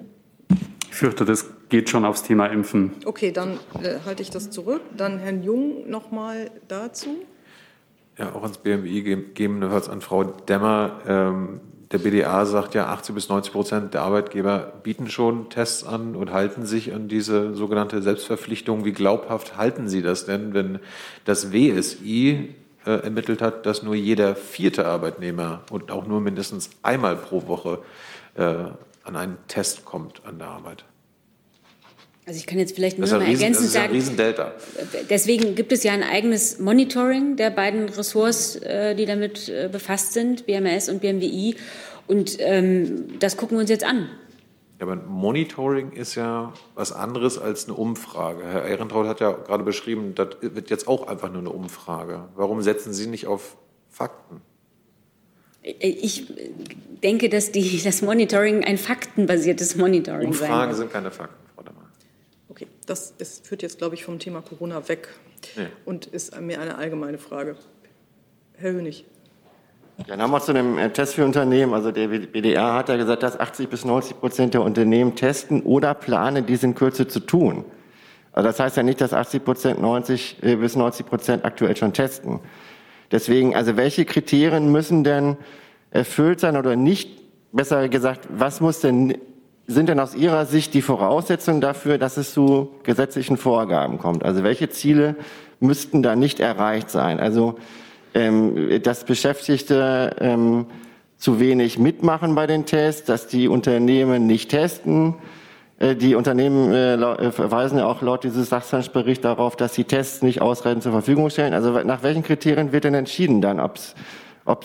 [0.90, 2.92] ich fürchte, das geht schon aufs Thema Impfen.
[3.04, 4.82] Okay, dann äh, halte ich das zurück.
[4.96, 7.18] Dann Herrn Jung noch mal dazu.
[8.16, 11.00] Ja, auch ans BMI gegebenenfalls an Frau Demmer.
[11.08, 16.16] Ähm, der BDA sagt ja, 80 bis 90 Prozent der Arbeitgeber bieten schon Tests an
[16.16, 18.86] und halten sich an diese sogenannte Selbstverpflichtung.
[18.86, 20.78] Wie glaubhaft halten Sie das denn, wenn
[21.26, 22.54] das WSI
[22.86, 27.80] äh, ermittelt hat, dass nur jeder vierte Arbeitnehmer und auch nur mindestens einmal pro Woche
[28.36, 28.66] äh,
[29.04, 30.86] an einen Test kommt an der Arbeit.
[32.26, 34.54] Also ich kann jetzt vielleicht nur mal ergänzend sagen, Riesendelta.
[35.10, 40.14] deswegen gibt es ja ein eigenes Monitoring der beiden Ressorts, äh, die damit äh, befasst
[40.14, 41.56] sind, BMS und BMWI.
[42.08, 44.10] Und ähm, das gucken wir uns jetzt an.
[44.80, 48.44] Ja, aber Monitoring ist ja was anderes als eine Umfrage.
[48.44, 52.26] Herr Ehrentraut hat ja gerade beschrieben, das wird jetzt auch einfach nur eine Umfrage.
[52.36, 53.58] Warum setzen Sie nicht auf
[53.90, 54.42] Fakten?
[55.62, 56.28] Ich
[57.02, 61.43] denke, dass die, das Monitoring ein faktenbasiertes Monitoring Umfragen sein Umfragen sind keine Fakten,
[62.86, 65.10] Das ist, führt jetzt, glaube ich, vom Thema Corona weg
[65.56, 65.68] nee.
[65.86, 67.56] und ist mir eine allgemeine Frage.
[68.56, 69.06] Herr Hönig.
[70.08, 71.74] Ja, nochmal zu dem äh, Test für Unternehmen.
[71.74, 75.94] Also der BDR hat ja gesagt, dass 80 bis 90 Prozent der Unternehmen testen oder
[75.94, 77.64] planen, dies in Kürze zu tun.
[78.32, 81.94] Also das heißt ja nicht, dass 80 Prozent 90 äh, bis 90 Prozent aktuell schon
[81.94, 82.40] testen.
[83.12, 85.38] Deswegen, also welche Kriterien müssen denn
[85.92, 87.22] erfüllt sein oder nicht?
[87.52, 89.20] Besser gesagt, was muss denn,
[89.68, 94.24] sind denn aus Ihrer Sicht die Voraussetzungen dafür, dass es zu gesetzlichen Vorgaben kommt?
[94.24, 95.16] Also welche Ziele
[95.60, 97.20] müssten da nicht erreicht sein?
[97.20, 97.56] Also,
[98.14, 100.66] ähm, dass Beschäftigte ähm,
[101.18, 105.16] zu wenig mitmachen bei den Tests, dass die Unternehmen nicht testen,
[105.80, 110.22] äh, die Unternehmen äh, äh, verweisen ja auch laut dieses Sachstandsberichts darauf, dass sie Tests
[110.22, 111.54] nicht ausreichend zur Verfügung stellen.
[111.54, 113.78] Also nach welchen Kriterien wird denn entschieden dann, ob,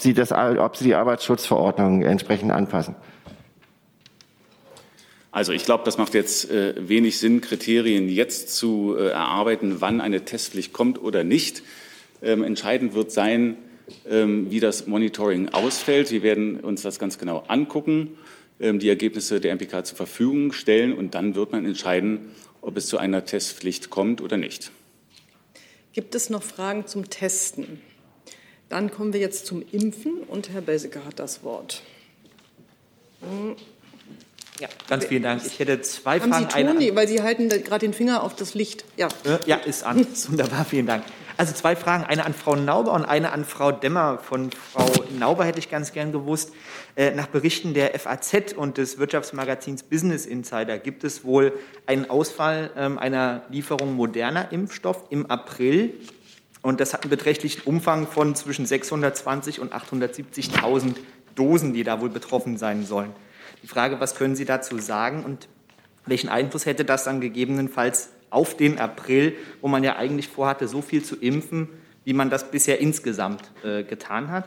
[0.00, 2.94] sie das, ob sie die Arbeitsschutzverordnung entsprechend anpassen?
[5.31, 10.01] Also ich glaube, das macht jetzt äh, wenig Sinn, Kriterien jetzt zu äh, erarbeiten, wann
[10.01, 11.62] eine Testpflicht kommt oder nicht.
[12.23, 13.57] Ähm, entscheidend wird sein,
[14.09, 16.11] ähm, wie das Monitoring ausfällt.
[16.11, 18.17] Wir werden uns das ganz genau angucken.
[18.61, 22.87] Ähm, die Ergebnisse der MPK zur Verfügung stellen und dann wird man entscheiden, ob es
[22.87, 24.73] zu einer Testpflicht kommt oder nicht.
[25.93, 27.81] Gibt es noch Fragen zum Testen?
[28.69, 31.83] Dann kommen wir jetzt zum Impfen und Herr Belsecker hat das Wort.
[33.21, 33.57] Hm.
[34.61, 35.42] Ja, ganz vielen Dank.
[35.47, 36.49] Ich hätte zwei Haben Fragen.
[36.51, 38.85] Sie Ton, eine, weil Sie halten gerade den Finger auf das Licht.
[38.97, 39.09] Ja,
[39.47, 40.01] ja ist an.
[40.01, 41.05] Ist wunderbar, vielen Dank.
[41.37, 44.18] Also zwei Fragen, eine an Frau Nauber und eine an Frau Demmer.
[44.18, 46.53] Von Frau Nauber hätte ich ganz gern gewusst,
[46.97, 51.53] äh, nach Berichten der FAZ und des Wirtschaftsmagazins Business Insider gibt es wohl
[51.87, 55.94] einen Ausfall ähm, einer Lieferung moderner Impfstoff im April.
[56.62, 60.97] Und das hat einen beträchtlichen Umfang von zwischen 620 und 870.000
[61.37, 63.14] Dosen, die da wohl betroffen sein sollen.
[63.62, 65.49] Die Frage, was können Sie dazu sagen und
[66.07, 70.83] welchen Einfluss hätte das dann gegebenenfalls auf den April, wo man ja eigentlich vorhatte, so
[70.83, 71.68] viel zu impfen,
[72.05, 74.44] wie man das bisher insgesamt äh, getan hat.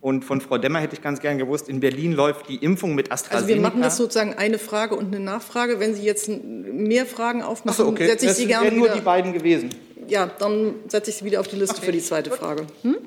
[0.00, 3.10] Und von Frau Demmer hätte ich ganz gern gewusst, in Berlin läuft die Impfung mit
[3.10, 3.36] AstraZeneca.
[3.36, 5.80] Also wir machen das sozusagen eine Frage und eine Nachfrage.
[5.80, 8.06] Wenn Sie jetzt mehr Fragen aufmachen, so, okay.
[8.06, 8.96] setze ich das Sie gerne nur wieder.
[8.96, 9.70] die beiden gewesen.
[10.06, 11.86] Ja, dann setze ich Sie wieder auf die Liste okay.
[11.86, 12.66] für die zweite Frage.
[12.82, 12.98] Hm?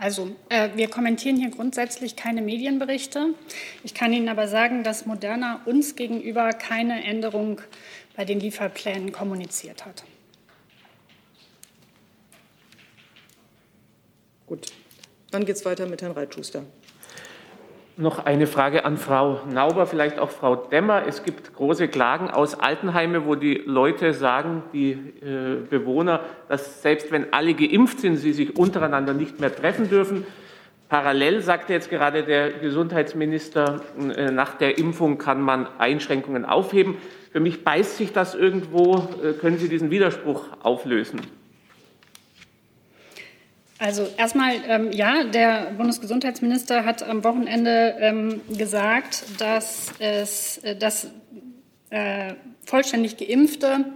[0.00, 3.34] Also, äh, wir kommentieren hier grundsätzlich keine Medienberichte.
[3.84, 7.60] Ich kann Ihnen aber sagen, dass Moderna uns gegenüber keine Änderung
[8.16, 10.04] bei den Lieferplänen kommuniziert hat.
[14.46, 14.72] Gut,
[15.32, 16.64] dann geht es weiter mit Herrn Reitschuster.
[18.00, 21.02] Noch eine Frage an Frau Nauber, vielleicht auch Frau Demmer.
[21.06, 27.12] Es gibt große Klagen aus Altenheime, wo die Leute sagen, die äh, Bewohner, dass selbst
[27.12, 30.24] wenn alle geimpft sind, sie sich untereinander nicht mehr treffen dürfen.
[30.88, 33.82] Parallel sagte jetzt gerade der Gesundheitsminister,
[34.16, 36.96] äh, nach der Impfung kann man Einschränkungen aufheben.
[37.32, 39.08] Für mich beißt sich das irgendwo.
[39.22, 41.20] Äh, können Sie diesen Widerspruch auflösen?
[43.80, 51.08] Also erstmal, ähm, ja, der Bundesgesundheitsminister hat am Wochenende ähm, gesagt, dass, es, äh, dass
[51.88, 52.34] äh,
[52.66, 53.86] vollständig geimpfte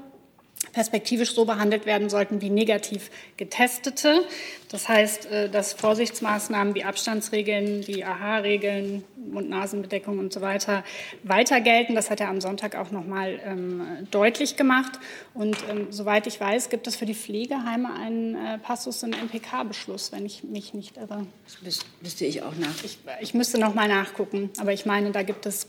[0.75, 4.25] perspektivisch so behandelt werden sollten wie negativ getestete.
[4.69, 10.85] Das heißt, äh, dass Vorsichtsmaßnahmen wie Abstandsregeln, wie AHA-Regeln, Mund-Nasen-Bedeckung und so weiter
[11.23, 11.95] weiter gelten.
[11.95, 14.99] Das hat er am Sonntag auch noch mal ähm, deutlich gemacht.
[15.33, 20.13] Und ähm, soweit ich weiß, gibt es für die Pflegeheime einen äh, Passus im MPK-Beschluss,
[20.13, 21.27] wenn ich mich nicht irre.
[21.63, 22.85] Das müsste ich auch nach.
[22.85, 25.69] Ich, ich müsste noch mal nachgucken, aber ich meine, da gibt es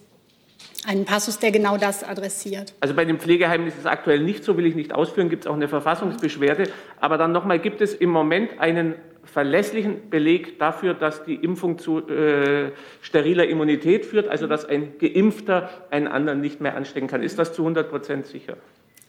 [0.85, 2.73] einen Passus, der genau das adressiert.
[2.79, 5.47] Also bei den Pflegeheimen ist es aktuell nicht so, will ich nicht ausführen, gibt es
[5.47, 6.69] auch eine Verfassungsbeschwerde.
[6.99, 12.07] Aber dann nochmal, gibt es im Moment einen verlässlichen Beleg dafür, dass die Impfung zu
[12.07, 17.23] äh, steriler Immunität führt, also dass ein Geimpfter einen anderen nicht mehr anstecken kann.
[17.23, 18.57] Ist das zu 100 Prozent sicher?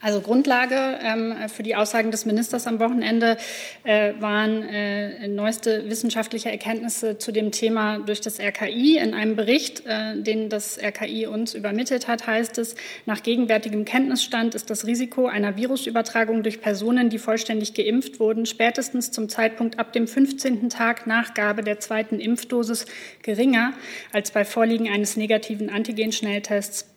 [0.07, 3.37] Also Grundlage ähm, für die Aussagen des Ministers am Wochenende
[3.83, 8.99] äh, waren äh, neueste wissenschaftliche Erkenntnisse zu dem Thema durch das RKI.
[8.99, 14.55] In einem Bericht, äh, den das RKI uns übermittelt hat, heißt es, nach gegenwärtigem Kenntnisstand
[14.55, 19.92] ist das Risiko einer Virusübertragung durch Personen, die vollständig geimpft wurden, spätestens zum Zeitpunkt ab
[19.92, 20.69] dem 15.
[20.69, 22.87] Tag Nachgabe der zweiten Impfdosis
[23.23, 23.73] geringer
[24.12, 26.95] als bei Vorliegen eines negativen Antigen-Schnelltests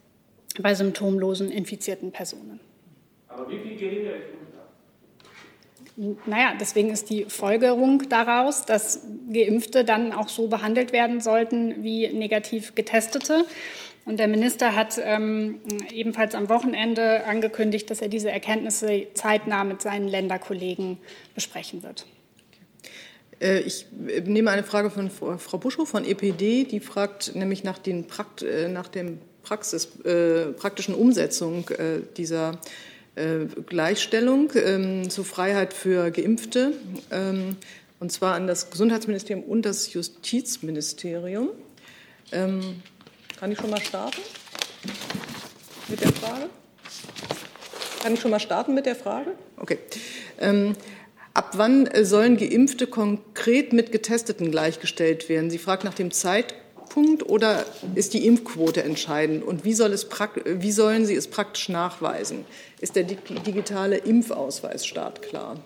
[0.62, 2.60] bei symptomlosen infizierten Personen.
[3.40, 4.40] Aber wie viel geringer ist
[6.26, 9.02] naja, deswegen ist die Folgerung daraus, dass
[9.34, 13.44] Geimpfte dann auch so behandelt werden sollten wie negativ Getestete.
[14.06, 15.60] Und der Minister hat ähm,
[15.92, 21.00] ebenfalls am Wochenende angekündigt, dass er diese Erkenntnisse zeitnah mit seinen Länderkollegen
[21.36, 22.06] besprechen wird.
[23.42, 23.86] Ich
[24.26, 28.88] nehme eine Frage von Frau Buschow von EPD, die fragt nämlich nach, den Prakt nach
[28.88, 32.56] dem Praxis, äh, praktischen Umsetzung äh, dieser äh,
[33.66, 36.74] Gleichstellung ähm, zur Freiheit für Geimpfte,
[37.12, 37.58] ähm,
[38.00, 41.50] und zwar an das Gesundheitsministerium und das Justizministerium.
[42.32, 42.82] Ähm,
[43.40, 44.22] kann ich schon mal starten
[45.88, 46.50] mit der Frage?
[48.02, 49.32] Kann ich schon mal starten mit der Frage?
[49.58, 49.80] Okay.
[50.40, 50.76] Ähm,
[51.34, 55.50] ab wann sollen Geimpfte konkret mit Getesteten gleichgestellt werden?
[55.50, 59.44] Sie fragt nach dem Zeitpunkt oder ist die Impfquote entscheidend?
[59.44, 60.08] Und wie, soll es
[60.46, 62.46] wie sollen Sie es praktisch nachweisen?
[62.82, 65.58] Ist der digitale Impfausweis startklar?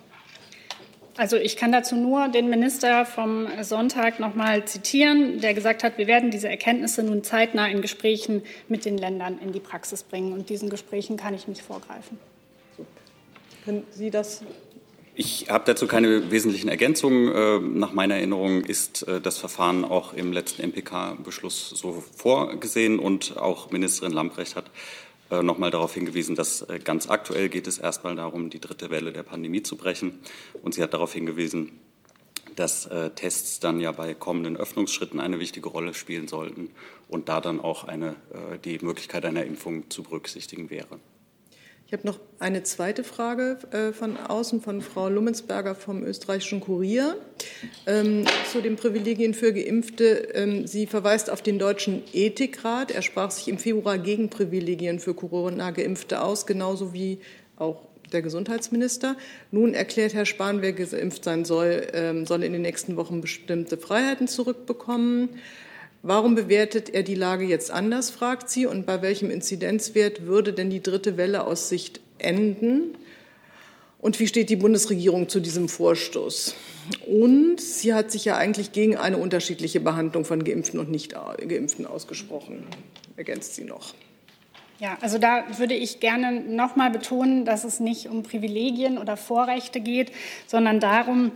[1.16, 5.96] Also ich kann dazu nur den Minister vom Sonntag noch mal zitieren, der gesagt hat,
[5.96, 10.32] wir werden diese Erkenntnisse nun zeitnah in Gesprächen mit den Ländern in die Praxis bringen.
[10.32, 12.18] Und diesen Gesprächen kann ich nicht vorgreifen.
[13.64, 14.42] Können Sie das?
[15.16, 17.78] Ich habe dazu keine wesentlichen Ergänzungen.
[17.78, 24.12] Nach meiner Erinnerung ist das Verfahren auch im letzten MPK-Beschluss so vorgesehen und auch Ministerin
[24.12, 24.72] Lamprecht hat
[25.30, 29.22] noch mal darauf hingewiesen, dass ganz aktuell geht es erstmal darum, die dritte Welle der
[29.22, 30.18] Pandemie zu brechen.
[30.62, 31.78] Und sie hat darauf hingewiesen,
[32.56, 36.70] dass Tests dann ja bei kommenden Öffnungsschritten eine wichtige Rolle spielen sollten
[37.08, 38.16] und da dann auch eine,
[38.64, 40.98] die Möglichkeit einer Impfung zu berücksichtigen wäre.
[41.94, 47.16] Habe noch eine zweite Frage äh, von außen von Frau Lummensberger vom österreichischen Kurier
[47.86, 50.28] ähm, zu den Privilegien für Geimpfte.
[50.34, 52.90] Ähm, sie verweist auf den deutschen Ethikrat.
[52.90, 57.20] Er sprach sich im Februar gegen Privilegien für Corona-Geimpfte aus, genauso wie
[57.56, 57.80] auch
[58.12, 59.16] der Gesundheitsminister.
[59.50, 63.78] Nun erklärt Herr Spahn, wer geimpft sein soll, ähm, soll in den nächsten Wochen bestimmte
[63.78, 65.30] Freiheiten zurückbekommen.
[66.06, 70.68] Warum bewertet er die Lage jetzt anders, fragt sie, und bei welchem Inzidenzwert würde denn
[70.68, 72.94] die dritte Welle aus Sicht enden?
[74.02, 76.56] Und wie steht die Bundesregierung zu diesem Vorstoß?
[77.06, 82.66] Und sie hat sich ja eigentlich gegen eine unterschiedliche Behandlung von Geimpften und Nicht-Geimpften ausgesprochen.
[83.16, 83.94] Ergänzt sie noch.
[84.80, 89.16] Ja, also da würde ich gerne noch mal betonen, dass es nicht um Privilegien oder
[89.16, 90.12] Vorrechte geht,
[90.46, 91.32] sondern darum,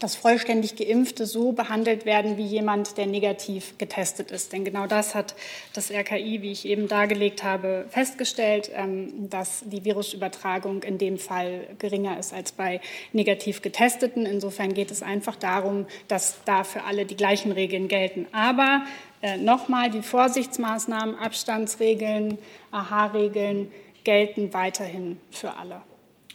[0.00, 4.52] dass vollständig Geimpfte so behandelt werden wie jemand, der negativ getestet ist.
[4.52, 5.34] Denn genau das hat
[5.72, 11.66] das RKI, wie ich eben dargelegt habe, festgestellt, ähm, dass die Virusübertragung in dem Fall
[11.78, 12.80] geringer ist als bei
[13.12, 14.26] negativ Getesteten.
[14.26, 18.26] Insofern geht es einfach darum, dass da für alle die gleichen Regeln gelten.
[18.32, 18.82] Aber
[19.22, 22.38] äh, nochmal, die Vorsichtsmaßnahmen, Abstandsregeln,
[22.70, 23.70] AHA-Regeln
[24.04, 25.82] gelten weiterhin für alle.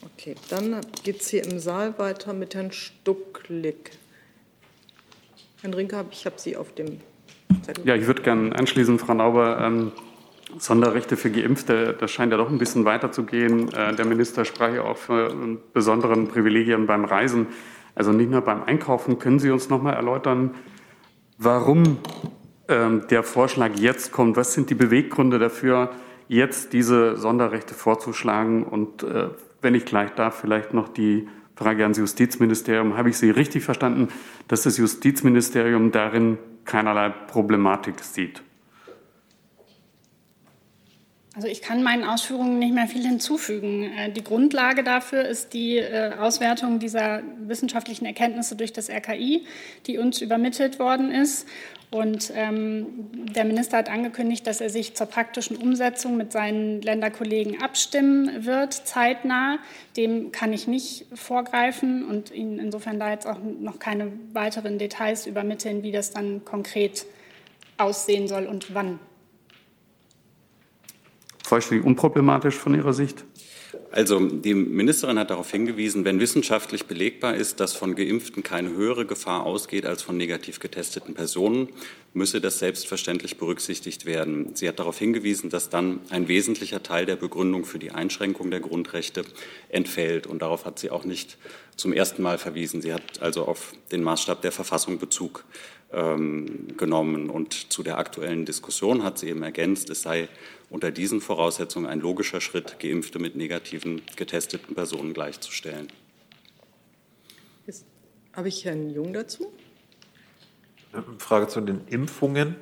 [0.05, 3.91] Okay, dann geht es hier im Saal weiter mit Herrn Stucklick.
[5.61, 6.99] Herrn Rinke, ich habe Sie auf dem
[7.61, 7.85] Zettel.
[7.85, 9.59] Ja, ich würde gerne anschließen, Frau Nauber.
[9.61, 9.91] Ähm,
[10.57, 13.73] Sonderrechte für Geimpfte, das scheint ja doch ein bisschen weiter zu gehen.
[13.73, 17.47] Äh, der Minister sprach ja auch von besonderen Privilegien beim Reisen,
[17.95, 19.19] also nicht nur beim Einkaufen.
[19.19, 20.53] Können Sie uns noch mal erläutern,
[21.37, 21.97] warum
[22.67, 24.37] ähm, der Vorschlag jetzt kommt?
[24.37, 25.91] Was sind die Beweggründe dafür,
[26.27, 29.29] jetzt diese Sonderrechte vorzuschlagen und äh,
[29.63, 32.97] wenn ich gleich darf, vielleicht noch die Frage ans Justizministerium.
[32.97, 34.09] Habe ich Sie richtig verstanden,
[34.47, 38.41] dass das Justizministerium darin keinerlei Problematik sieht?
[41.35, 43.91] Also ich kann meinen Ausführungen nicht mehr viel hinzufügen.
[43.97, 49.45] Äh, die Grundlage dafür ist die äh, Auswertung dieser wissenschaftlichen Erkenntnisse durch das RKI,
[49.87, 51.47] die uns übermittelt worden ist.
[51.93, 52.87] Und ähm,
[53.35, 58.73] der Minister hat angekündigt, dass er sich zur praktischen Umsetzung mit seinen Länderkollegen abstimmen wird,
[58.73, 59.59] zeitnah.
[59.95, 65.27] Dem kann ich nicht vorgreifen und Ihnen insofern da jetzt auch noch keine weiteren Details
[65.27, 67.05] übermitteln, wie das dann konkret
[67.77, 68.97] aussehen soll und wann
[71.43, 73.23] vollständig unproblematisch von Ihrer Sicht?
[73.93, 79.05] Also die Ministerin hat darauf hingewiesen, wenn wissenschaftlich belegbar ist, dass von Geimpften keine höhere
[79.05, 81.69] Gefahr ausgeht als von negativ getesteten Personen,
[82.15, 84.55] müsse das selbstverständlich berücksichtigt werden.
[84.55, 88.61] Sie hat darauf hingewiesen, dass dann ein wesentlicher Teil der Begründung für die Einschränkung der
[88.61, 89.25] Grundrechte
[89.69, 90.25] entfällt.
[90.25, 91.37] Und darauf hat sie auch nicht
[91.75, 92.81] zum ersten Mal verwiesen.
[92.81, 95.45] Sie hat also auf den Maßstab der Verfassung Bezug
[95.91, 97.29] ähm, genommen.
[97.29, 100.27] Und zu der aktuellen Diskussion hat sie eben ergänzt, es sei
[100.69, 105.87] unter diesen Voraussetzungen ein logischer Schritt, Geimpfte mit negativen getesteten Personen gleichzustellen.
[107.65, 107.85] Jetzt
[108.33, 109.53] habe ich Herrn Jung dazu.
[111.17, 112.55] Frage zu den Impfungen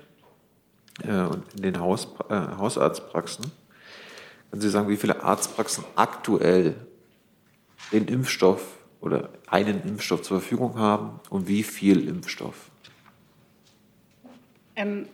[1.04, 3.52] äh, und in den Haus, äh, Hausarztpraxen.
[4.50, 6.76] Können Sie sagen, wie viele Arztpraxen aktuell
[7.92, 12.70] den Impfstoff oder einen Impfstoff zur Verfügung haben und wie viel Impfstoff?
[14.76, 15.08] Ähm,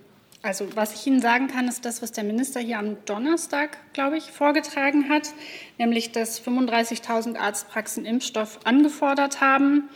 [0.44, 4.18] also was ich Ihnen sagen kann, ist das, was der Minister hier am Donnerstag, glaube
[4.18, 5.34] ich, vorgetragen hat,
[5.78, 9.90] nämlich dass 35.000 Arztpraxen Impfstoff angefordert haben.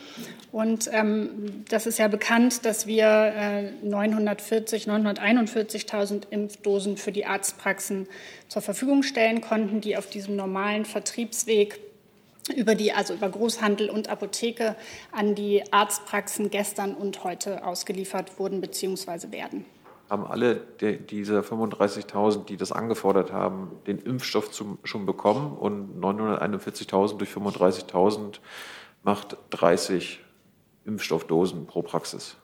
[0.52, 8.08] Und ähm, das ist ja bekannt, dass wir äh, 940, 941.000 Impfdosen für die Arztpraxen
[8.50, 11.80] zur Verfügung stellen konnten, die auf diesem normalen Vertriebsweg
[12.56, 14.76] über die, also über Großhandel und Apotheke
[15.12, 19.32] an die Arztpraxen gestern und heute ausgeliefert wurden bzw.
[19.32, 19.66] werden
[20.12, 26.02] haben alle der, diese 35.000, die das angefordert haben, den Impfstoff zum, schon bekommen und
[26.02, 28.40] 941.000 durch 35.000
[29.04, 30.20] macht 30
[30.86, 32.36] Impfstoffdosen pro Praxis.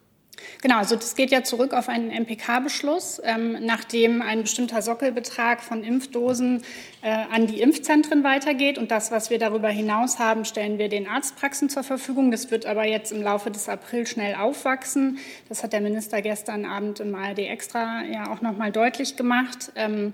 [0.61, 5.83] Genau, also das geht ja zurück auf einen MPK-Beschluss, ähm, nachdem ein bestimmter Sockelbetrag von
[5.83, 6.63] Impfdosen
[7.01, 8.77] äh, an die Impfzentren weitergeht.
[8.77, 12.31] Und das, was wir darüber hinaus haben, stellen wir den Arztpraxen zur Verfügung.
[12.31, 15.19] Das wird aber jetzt im Laufe des April schnell aufwachsen.
[15.49, 19.71] Das hat der Minister gestern Abend im ARD Extra ja auch noch mal deutlich gemacht.
[19.75, 20.13] Ähm,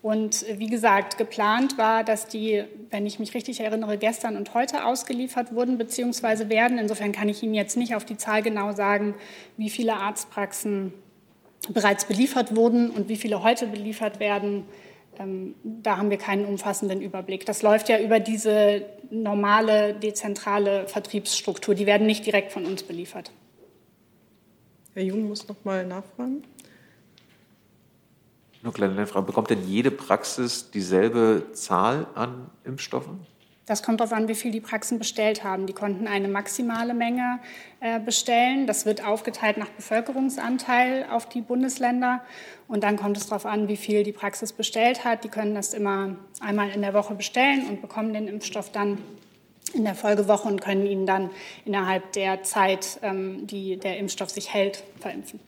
[0.00, 4.84] und wie gesagt, geplant war, dass die, wenn ich mich richtig erinnere, gestern und heute
[4.84, 6.48] ausgeliefert wurden bzw.
[6.48, 6.78] werden.
[6.78, 9.14] Insofern kann ich Ihnen jetzt nicht auf die Zahl genau sagen,
[9.56, 10.92] wie viele Arztpraxen
[11.68, 14.64] bereits beliefert wurden und wie viele heute beliefert werden.
[15.18, 17.44] Ähm, da haben wir keinen umfassenden Überblick.
[17.44, 21.74] Das läuft ja über diese normale dezentrale Vertriebsstruktur.
[21.74, 23.32] Die werden nicht direkt von uns beliefert.
[24.94, 26.44] Herr Jung muss noch mal nachfragen.
[28.68, 29.24] Nur kleine Frage.
[29.24, 33.26] Bekommt denn jede Praxis dieselbe Zahl an Impfstoffen?
[33.64, 35.64] Das kommt darauf an, wie viel die Praxen bestellt haben.
[35.64, 37.40] Die konnten eine maximale Menge
[37.80, 38.66] äh, bestellen.
[38.66, 42.20] Das wird aufgeteilt nach Bevölkerungsanteil auf die Bundesländer.
[42.66, 45.24] Und dann kommt es darauf an, wie viel die Praxis bestellt hat.
[45.24, 48.98] Die können das immer einmal in der Woche bestellen und bekommen den Impfstoff dann
[49.72, 51.30] in der Folgewoche und können ihn dann
[51.64, 55.40] innerhalb der Zeit, ähm, die der Impfstoff sich hält, verimpfen.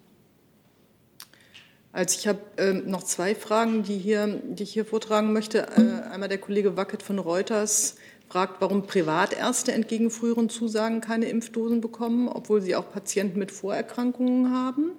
[1.92, 5.66] Also ich habe ähm, noch zwei Fragen, die, hier, die ich hier vortragen möchte.
[5.76, 7.96] Äh, einmal der Kollege Wackett von Reuters
[8.28, 14.52] fragt, warum Privatärzte entgegen früheren Zusagen keine Impfdosen bekommen, obwohl sie auch Patienten mit Vorerkrankungen
[14.52, 14.92] haben.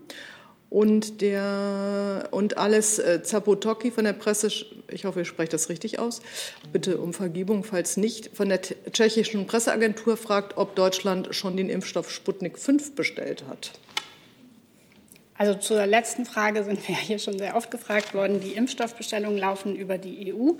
[0.70, 4.48] Und, der, und Alice äh, Zapotocki von der Presse,
[4.89, 6.22] ich hoffe, ich spreche das richtig aus,
[6.72, 12.10] bitte um Vergebung, falls nicht, von der tschechischen Presseagentur fragt, ob Deutschland schon den Impfstoff
[12.10, 13.72] Sputnik 5 bestellt hat.
[15.42, 18.42] Also zur letzten Frage sind wir hier schon sehr oft gefragt worden.
[18.42, 20.52] Die Impfstoffbestellungen laufen über die EU.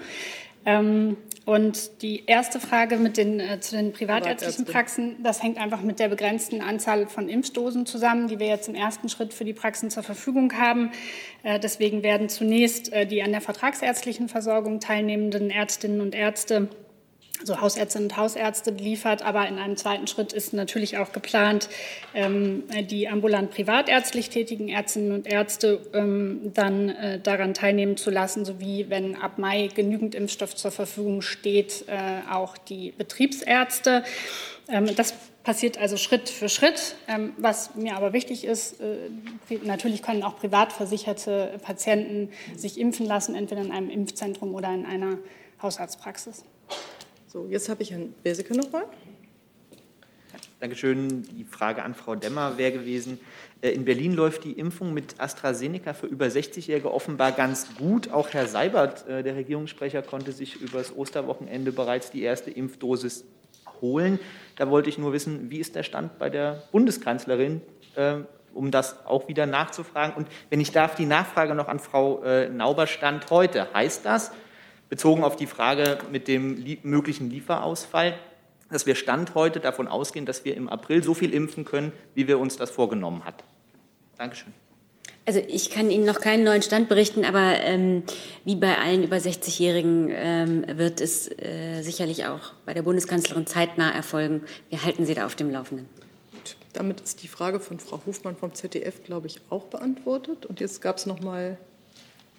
[0.66, 5.84] Ähm, und die erste Frage mit den, äh, zu den privatärztlichen Praxen, das hängt einfach
[5.84, 9.54] mit der begrenzten Anzahl von Impfdosen zusammen, die wir jetzt im ersten Schritt für die
[9.54, 10.90] Praxen zur Verfügung haben.
[11.44, 16.70] Äh, deswegen werden zunächst äh, die an der vertragsärztlichen Versorgung teilnehmenden Ärztinnen und Ärzte
[17.44, 19.24] so Hausärztinnen und Hausärzte beliefert.
[19.24, 21.70] Aber in einem zweiten Schritt ist natürlich auch geplant,
[22.14, 28.46] ähm, die ambulant privatärztlich tätigen Ärztinnen und Ärzte ähm, dann äh, daran teilnehmen zu lassen,
[28.46, 34.04] sowie, wenn ab Mai genügend Impfstoff zur Verfügung steht, äh, auch die Betriebsärzte.
[34.70, 35.14] Ähm, das
[35.44, 36.96] passiert also Schritt für Schritt.
[37.38, 39.10] Was mir aber wichtig ist, äh,
[39.64, 44.86] natürlich können auch privat versicherte Patienten sich impfen lassen, entweder in einem Impfzentrum oder in
[44.86, 45.18] einer
[45.62, 46.44] Hausarztpraxis.
[47.32, 48.84] So, jetzt habe ich Herrn Beseke noch mal.
[50.60, 51.24] Dankeschön.
[51.24, 53.22] Die Frage an Frau Demmer wäre gewesen.
[53.62, 58.12] Äh, in Berlin läuft die Impfung mit AstraZeneca für über 60-Jährige offenbar ganz gut.
[58.12, 63.24] Auch Herr Seibert, äh, der Regierungssprecher, konnte sich übers Osterwochenende bereits die erste Impfdosis
[63.80, 64.20] holen.
[64.58, 67.62] Da wollte ich nur wissen, wie ist der Stand bei der Bundeskanzlerin,
[67.96, 68.16] äh,
[68.54, 70.18] um das auch wieder nachzufragen.
[70.18, 72.22] Und wenn ich darf, die Nachfrage noch an Frau
[72.52, 73.74] Nauber stand heute.
[73.74, 74.34] Heißt das,
[74.92, 78.20] bezogen auf die Frage mit dem möglichen Lieferausfall,
[78.70, 82.28] dass wir Stand heute davon ausgehen, dass wir im April so viel impfen können, wie
[82.28, 83.44] wir uns das vorgenommen hatten.
[84.18, 84.54] Dankeschön.
[85.26, 88.04] Also ich kann Ihnen noch keinen neuen Stand berichten, aber ähm,
[88.44, 93.92] wie bei allen über 60-Jährigen ähm, wird es äh, sicherlich auch bei der Bundeskanzlerin zeitnah
[93.92, 94.42] erfolgen.
[94.70, 95.88] Wir halten Sie da auf dem Laufenden.
[96.34, 100.46] Gut, damit ist die Frage von Frau Hofmann vom ZDF, glaube ich, auch beantwortet.
[100.46, 101.58] Und jetzt gab es noch mal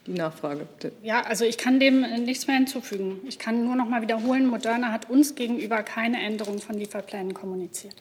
[0.06, 0.64] die Nachfrage.
[0.64, 0.92] Bitte.
[1.02, 3.20] Ja, also ich kann dem nichts mehr hinzufügen.
[3.26, 7.96] Ich kann nur noch mal wiederholen, Moderna hat uns gegenüber keine Änderung von Lieferplänen kommuniziert.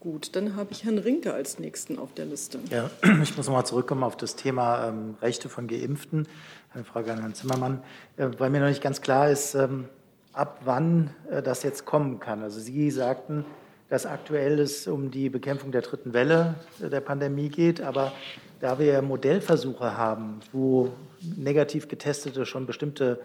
[0.00, 2.60] Gut, dann habe ich Herrn Rinke als Nächsten auf der Liste.
[2.70, 2.90] Ja,
[3.22, 6.28] ich muss noch mal zurückkommen auf das Thema ähm, Rechte von Geimpften.
[6.72, 7.82] Eine Frage an Herrn Zimmermann,
[8.16, 9.88] äh, weil mir noch nicht ganz klar ist, ähm,
[10.32, 12.42] ab wann äh, das jetzt kommen kann.
[12.42, 13.44] Also Sie sagten,
[13.88, 18.12] dass aktuell es um die Bekämpfung der dritten Welle äh, der Pandemie geht, aber
[18.60, 20.92] da wir Modellversuche haben, wo
[21.36, 23.20] negativ Getestete schon bestimmte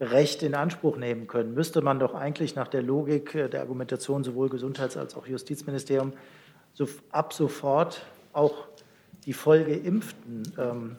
[0.00, 4.48] Rechte in Anspruch nehmen können, müsste man doch eigentlich nach der Logik der Argumentation sowohl
[4.48, 6.12] Gesundheits- als auch Justizministerium
[6.72, 8.66] so ab sofort auch
[9.24, 10.96] die Vollgeimpften ähm,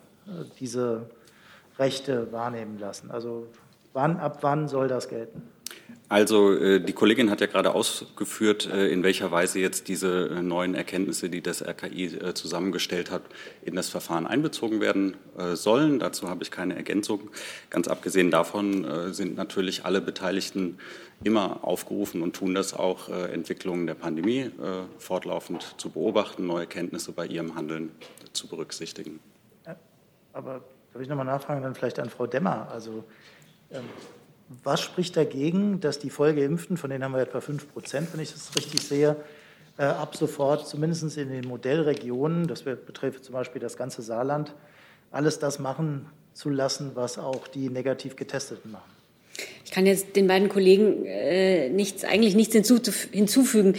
[0.59, 1.09] diese
[1.77, 3.11] Rechte wahrnehmen lassen.
[3.11, 3.47] Also
[3.93, 5.43] wann, ab wann soll das gelten?
[6.07, 10.41] Also äh, die Kollegin hat ja gerade ausgeführt, äh, in welcher Weise jetzt diese äh,
[10.43, 13.23] neuen Erkenntnisse, die das RKI zusammengestellt hat,
[13.63, 15.17] in das Verfahren einbezogen werden
[15.53, 15.99] sollen.
[15.99, 17.29] Dazu habe ich keine Ergänzung.
[17.69, 20.77] Ganz abgesehen davon sind natürlich alle Beteiligten
[21.23, 24.51] immer aufgerufen und tun das auch, Entwicklungen der Pandemie
[24.97, 27.91] fortlaufend zu beobachten, neue Erkenntnisse bei ihrem Handeln
[28.33, 29.19] zu berücksichtigen.
[30.33, 30.61] Aber
[30.93, 32.69] darf ich noch mal nachfragen, dann vielleicht an Frau Demmer.
[32.71, 33.03] Also
[33.71, 33.83] ähm,
[34.63, 38.31] was spricht dagegen, dass die Vollgeimpften, von denen haben wir etwa 5 Prozent, wenn ich
[38.31, 39.15] das richtig sehe,
[39.77, 44.53] äh, ab sofort zumindest in den Modellregionen, das betrifft zum Beispiel das ganze Saarland,
[45.11, 48.91] alles das machen zu lassen, was auch die negativ Getesteten machen?
[49.65, 53.75] Ich kann jetzt den beiden Kollegen äh, nichts, eigentlich nichts hinzufügen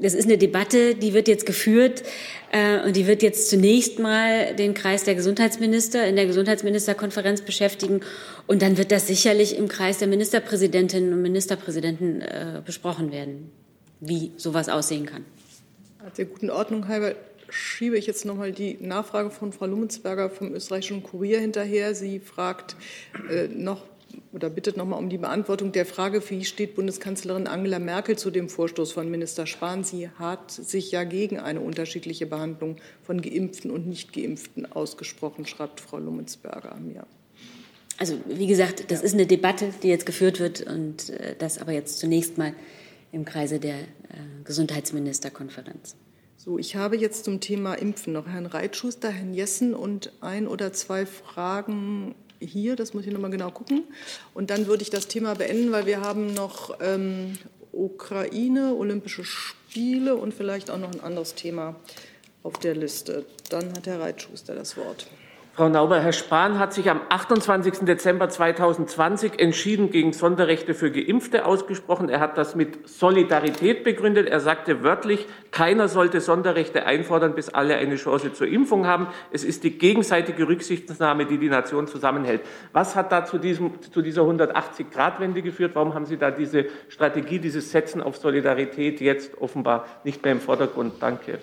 [0.00, 2.02] das ist eine Debatte, die wird jetzt geführt
[2.52, 8.00] äh, und die wird jetzt zunächst mal den Kreis der Gesundheitsminister in der Gesundheitsministerkonferenz beschäftigen
[8.46, 13.50] und dann wird das sicherlich im Kreis der Ministerpräsidentinnen und Ministerpräsidenten äh, besprochen werden,
[14.00, 15.24] wie sowas aussehen kann.
[16.16, 17.14] Der guten Ordnung halber
[17.48, 21.94] schiebe ich jetzt noch mal die Nachfrage von Frau Lummensberger vom österreichischen Kurier hinterher.
[21.94, 22.76] Sie fragt
[23.30, 23.82] äh, noch
[24.32, 28.48] oder bittet nochmal um die Beantwortung der Frage, wie steht Bundeskanzlerin Angela Merkel zu dem
[28.48, 29.84] Vorstoß von Minister Spahn?
[29.84, 35.98] Sie hat sich ja gegen eine unterschiedliche Behandlung von Geimpften und Nicht-Geimpften ausgesprochen, schreibt Frau
[35.98, 37.06] Lummensberger mir.
[37.98, 41.72] Also wie gesagt, das ist eine Debatte, die jetzt geführt wird und äh, das aber
[41.72, 42.54] jetzt zunächst mal
[43.12, 43.84] im Kreise der äh,
[44.44, 45.96] Gesundheitsministerkonferenz.
[46.36, 50.72] So, ich habe jetzt zum Thema Impfen noch Herrn Reitschuster, Herrn Jessen und ein oder
[50.72, 52.76] zwei Fragen hier.
[52.76, 53.84] Das muss ich noch mal genau gucken.
[54.34, 57.38] Und dann würde ich das Thema beenden, weil wir haben noch ähm,
[57.72, 61.76] Ukraine, Olympische Spiele und vielleicht auch noch ein anderes Thema
[62.42, 63.24] auf der Liste.
[63.50, 65.06] Dann hat Herr Reitschuster das Wort.
[65.56, 67.84] Frau Nauber, Herr Spahn hat sich am 28.
[67.84, 72.08] Dezember 2020 entschieden gegen Sonderrechte für Geimpfte ausgesprochen.
[72.08, 74.26] Er hat das mit Solidarität begründet.
[74.28, 79.06] Er sagte wörtlich, keiner sollte Sonderrechte einfordern, bis alle eine Chance zur Impfung haben.
[79.30, 82.40] Es ist die gegenseitige Rücksichtnahme, die die Nation zusammenhält.
[82.72, 85.70] Was hat da zu, diesem, zu dieser 180-Grad-Wende geführt?
[85.74, 90.40] Warum haben Sie da diese Strategie, dieses Setzen auf Solidarität jetzt offenbar nicht mehr im
[90.40, 90.94] Vordergrund?
[90.98, 91.38] Danke.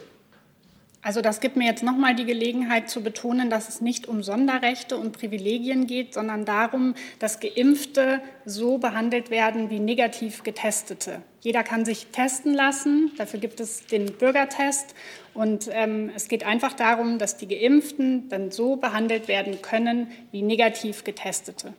[1.04, 4.98] Also das gibt mir jetzt nochmal die Gelegenheit zu betonen, dass es nicht um Sonderrechte
[4.98, 11.24] und Privilegien geht, sondern darum, dass Geimpfte so behandelt werden wie negativ Getestete.
[11.40, 14.94] Jeder kann sich testen lassen, dafür gibt es den Bürgertest.
[15.34, 20.44] Und ähm, es geht einfach darum, dass die Geimpften dann so behandelt werden können wie
[20.44, 21.74] negativ Getestete.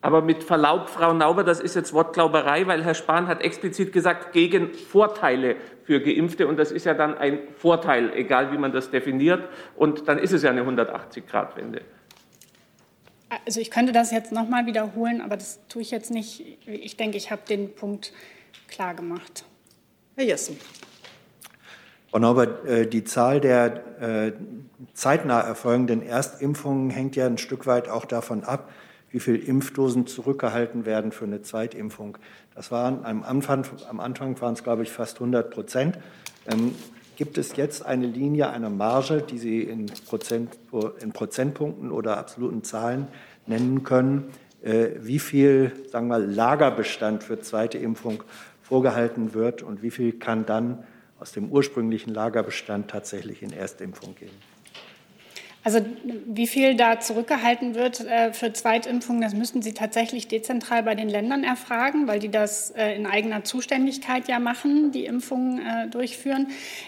[0.00, 4.32] Aber mit Verlaub, Frau Nauber, das ist jetzt Wortglauberei, weil Herr Spahn hat explizit gesagt,
[4.32, 6.46] gegen Vorteile für Geimpfte.
[6.46, 9.48] Und das ist ja dann ein Vorteil, egal wie man das definiert.
[9.74, 11.82] Und dann ist es ja eine 180-Grad-Wende.
[13.44, 16.44] Also ich könnte das jetzt noch mal wiederholen, aber das tue ich jetzt nicht.
[16.66, 18.12] Ich denke, ich habe den Punkt
[18.68, 19.44] klar gemacht.
[20.14, 20.58] Herr Jessen.
[22.10, 24.32] Frau Norbert, äh, die Zahl der äh,
[24.94, 28.70] zeitnah erfolgenden Erstimpfungen hängt ja ein Stück weit auch davon ab,
[29.10, 32.18] wie viele Impfdosen zurückgehalten werden für eine Zweitimpfung.
[32.54, 35.98] Das waren am Anfang, am Anfang waren es, glaube ich, fast 100 Prozent.
[36.50, 36.74] Ähm,
[37.16, 40.56] gibt es jetzt eine Linie, eine Marge, die Sie in, Prozent,
[41.00, 43.08] in Prozentpunkten oder absoluten Zahlen
[43.46, 44.30] nennen können,
[44.62, 48.22] äh, wie viel sagen wir, Lagerbestand für zweite Impfung
[48.62, 50.84] vorgehalten wird und wie viel kann dann
[51.18, 54.30] aus dem ursprünglichen Lagerbestand tatsächlich in Erstimpfung gehen?
[55.68, 60.94] Also wie viel da zurückgehalten wird äh, für Zweitimpfungen, das müssten Sie tatsächlich dezentral bei
[60.94, 65.88] den Ländern erfragen, weil die das äh, in eigener Zuständigkeit ja machen, die Impfungen äh,
[65.88, 66.46] durchführen.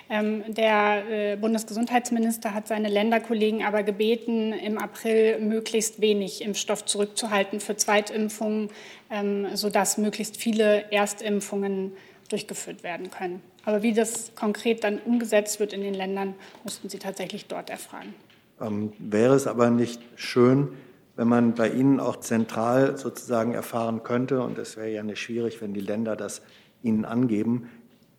[0.09, 7.61] Ähm, der äh, Bundesgesundheitsminister hat seine Länderkollegen aber gebeten, im April möglichst wenig Impfstoff zurückzuhalten
[7.61, 8.71] für Zweitimpfungen,
[9.11, 11.93] ähm, sodass möglichst viele Erstimpfungen
[12.31, 13.43] durchgeführt werden können.
[13.67, 18.15] Aber wie das konkret dann umgesetzt wird in den Ländern, mussten Sie tatsächlich dort erfragen.
[18.61, 20.69] Ähm, wäre es aber nicht schön,
[21.17, 25.61] wenn man bei Ihnen auch zentral sozusagen erfahren könnte, und es wäre ja nicht schwierig,
[25.61, 26.43] wenn die Länder das
[26.83, 27.69] Ihnen angeben,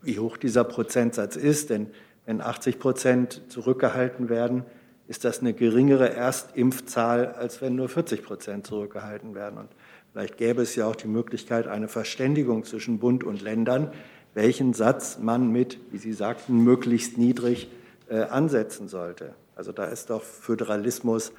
[0.02, 1.70] wie hoch dieser Prozentsatz ist.
[1.70, 1.88] Denn
[2.26, 4.66] wenn 80 Prozent zurückgehalten werden,
[5.08, 9.58] ist das eine geringere Erstimpfzahl, als wenn nur 40 Prozent zurückgehalten werden.
[9.58, 9.70] Und
[10.14, 13.92] vielleicht gäbe es ja auch die Möglichkeit, eine Verständigung zwischen Bund und Ländern,
[14.34, 17.70] welchen Satz man mit, wie Sie sagten, möglichst niedrig
[18.10, 19.34] äh, ansetzen sollte.
[19.56, 21.32] Also da ist doch Föderalismus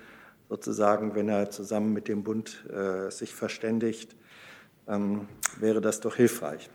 [0.49, 4.15] sozusagen, wenn er zusammen mit dem Bund äh, sich verständigt,
[4.87, 6.69] ähm, wäre das doch hilfreich.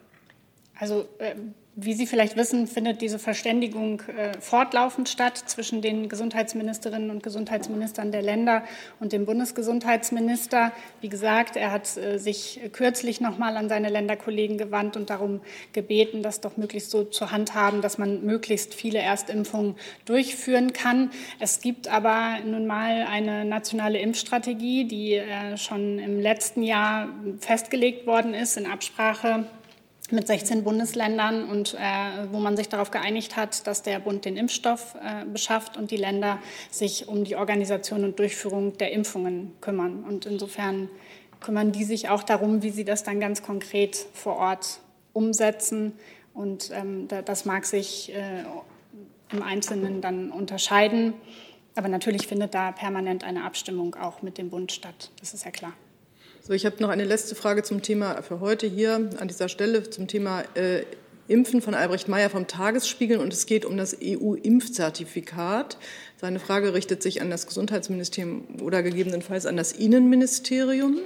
[0.79, 1.35] Also äh,
[1.79, 8.11] wie Sie vielleicht wissen, findet diese Verständigung äh, fortlaufend statt zwischen den Gesundheitsministerinnen und Gesundheitsministern
[8.11, 8.63] der Länder
[8.99, 10.71] und dem Bundesgesundheitsminister.
[11.01, 15.39] Wie gesagt, er hat äh, sich kürzlich noch mal an seine Länderkollegen gewandt und darum
[15.71, 19.75] gebeten, das doch möglichst so zu handhaben, dass man möglichst viele Erstimpfungen
[20.05, 21.11] durchführen kann.
[21.39, 27.09] Es gibt aber nun mal eine nationale Impfstrategie, die äh, schon im letzten Jahr
[27.39, 29.45] festgelegt worden ist in Absprache
[30.11, 34.37] mit 16 Bundesländern und äh, wo man sich darauf geeinigt hat, dass der Bund den
[34.37, 36.39] Impfstoff äh, beschafft und die Länder
[36.71, 40.03] sich um die Organisation und Durchführung der Impfungen kümmern.
[40.03, 40.89] Und insofern
[41.41, 44.79] kümmern die sich auch darum, wie sie das dann ganz konkret vor Ort
[45.13, 45.93] umsetzen.
[46.33, 48.43] Und ähm, das mag sich äh,
[49.31, 51.13] im Einzelnen dann unterscheiden.
[51.75, 55.11] Aber natürlich findet da permanent eine Abstimmung auch mit dem Bund statt.
[55.19, 55.73] Das ist ja klar.
[56.47, 59.89] So, ich habe noch eine letzte Frage zum Thema für heute hier an dieser Stelle
[59.89, 60.83] zum Thema äh,
[61.27, 65.77] Impfen von Albrecht Meyer vom Tagesspiegel und es geht um das EU-Impfzertifikat.
[66.15, 70.99] Seine Frage richtet sich an das Gesundheitsministerium oder gegebenenfalls an das Innenministerium.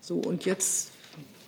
[0.00, 0.92] So, und jetzt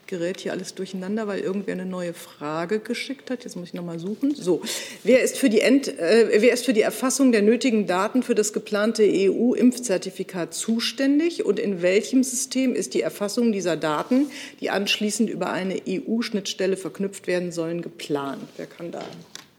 [0.07, 3.44] gerät hier alles durcheinander, weil irgendwer eine neue Frage geschickt hat.
[3.44, 4.34] Jetzt muss ich noch mal suchen.
[4.34, 4.62] So,
[5.02, 8.34] wer ist für die, End, äh, wer ist für die Erfassung der nötigen Daten für
[8.34, 14.26] das geplante EU-Impfzertifikat zuständig und in welchem System ist die Erfassung dieser Daten,
[14.61, 18.42] die anschließend über eine EU-Schnittstelle verknüpft werden sollen, geplant?
[18.57, 19.02] Wer kann da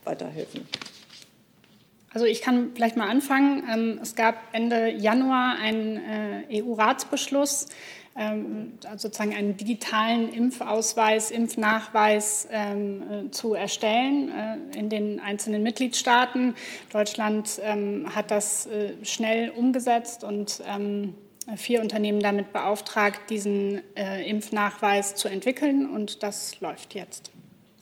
[0.03, 0.67] weiterhelfen?
[2.13, 3.63] Also ich kann vielleicht mal anfangen.
[3.71, 7.67] Ähm, es gab Ende Januar einen äh, EU-Ratsbeschluss,
[8.97, 16.55] sozusagen einen digitalen Impfausweis, Impfnachweis ähm, äh, zu erstellen äh, in den einzelnen Mitgliedstaaten.
[16.91, 20.61] Deutschland ähm, hat das äh, schnell umgesetzt und
[21.55, 25.89] vier Unternehmen damit beauftragt, diesen Impfnachweis zu entwickeln.
[25.89, 27.32] Und das läuft jetzt.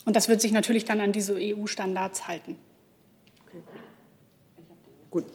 [0.05, 2.57] Und das wird sich natürlich dann an diese EU-Standards halten.
[5.09, 5.25] Gut.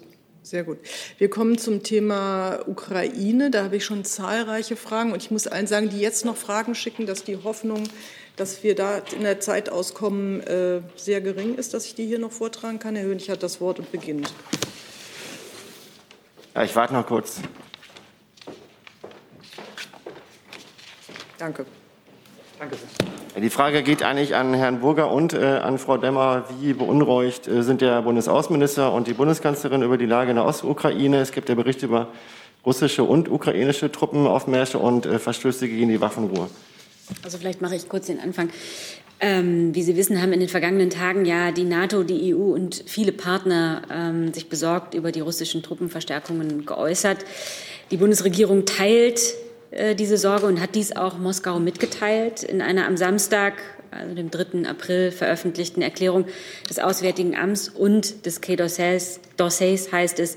[0.50, 0.78] Sehr gut.
[1.18, 3.52] Wir kommen zum Thema Ukraine.
[3.52, 5.12] Da habe ich schon zahlreiche Fragen.
[5.12, 7.84] Und ich muss allen sagen, die jetzt noch Fragen schicken, dass die Hoffnung,
[8.34, 12.18] dass wir da in der Zeit auskommen, äh, sehr gering ist, dass ich die hier
[12.18, 12.96] noch vortragen kann.
[12.96, 14.34] Herr Hönig hat das Wort und beginnt.
[16.56, 17.40] Ja, ich warte noch kurz.
[21.38, 21.64] Danke.
[22.60, 23.40] Danke sehr.
[23.40, 26.44] Die Frage geht eigentlich an Herrn Burger und äh, an Frau Demmer.
[26.60, 31.20] Wie beunruhigt äh, sind der Bundesaußenminister und die Bundeskanzlerin über die Lage in der Ostukraine?
[31.20, 32.08] Es gibt ja Berichte über
[32.66, 36.50] russische und ukrainische Truppenaufmärsche und äh, Verstöße gegen die Waffenruhe.
[37.22, 38.50] Also vielleicht mache ich kurz den Anfang.
[39.20, 42.84] Ähm, wie Sie wissen, haben in den vergangenen Tagen ja die NATO, die EU und
[42.86, 47.24] viele Partner ähm, sich besorgt über die russischen Truppenverstärkungen geäußert.
[47.90, 49.34] Die Bundesregierung teilt
[49.98, 52.42] diese Sorge und hat dies auch Moskau mitgeteilt.
[52.42, 53.54] In einer am Samstag,
[53.90, 54.68] also dem 3.
[54.68, 56.24] April, veröffentlichten Erklärung
[56.68, 60.36] des Auswärtigen Amts und des Quai d'Orsay heißt es,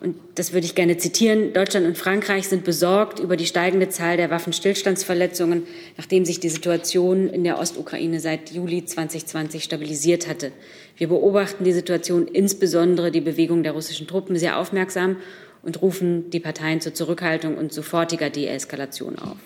[0.00, 4.16] und das würde ich gerne zitieren, Deutschland und Frankreich sind besorgt über die steigende Zahl
[4.16, 5.64] der Waffenstillstandsverletzungen,
[5.96, 10.52] nachdem sich die Situation in der Ostukraine seit Juli 2020 stabilisiert hatte.
[10.96, 15.16] Wir beobachten die Situation, insbesondere die Bewegung der russischen Truppen, sehr aufmerksam
[15.62, 19.38] und rufen die Parteien zur Zurückhaltung und sofortiger Deeskalation auf.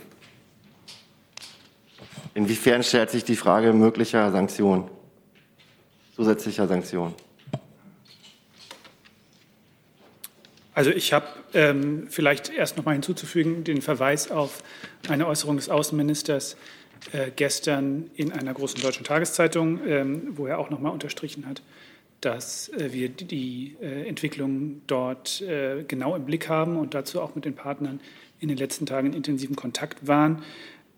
[2.35, 4.89] Inwiefern stellt sich die Frage möglicher Sanktionen,
[6.17, 7.15] zusätzlicher Sanktionen?
[10.75, 14.63] Also ich habe ähm, vielleicht erst noch mal hinzuzufügen den Verweis auf
[15.09, 16.57] eine Äußerung des Außenministers
[17.13, 21.63] äh, gestern in einer großen deutschen Tageszeitung, ähm, wo er auch noch mal unterstrichen hat,
[22.23, 27.35] dass äh, wir die äh, Entwicklung dort äh, genau im Blick haben und dazu auch
[27.35, 28.01] mit den Partnern
[28.41, 30.43] in den letzten Tagen in intensiven Kontakt waren.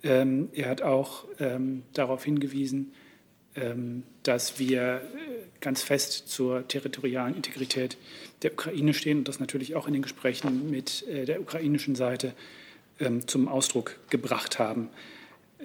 [0.02, 2.92] Ähm, er hat auch ähm, darauf hingewiesen,
[3.56, 5.00] ähm, dass wir
[5.60, 7.96] ganz fest zur territorialen Integrität
[8.42, 12.34] der Ukraine stehen und das natürlich auch in den Gesprächen mit der ukrainischen Seite
[13.26, 14.90] zum Ausdruck gebracht haben.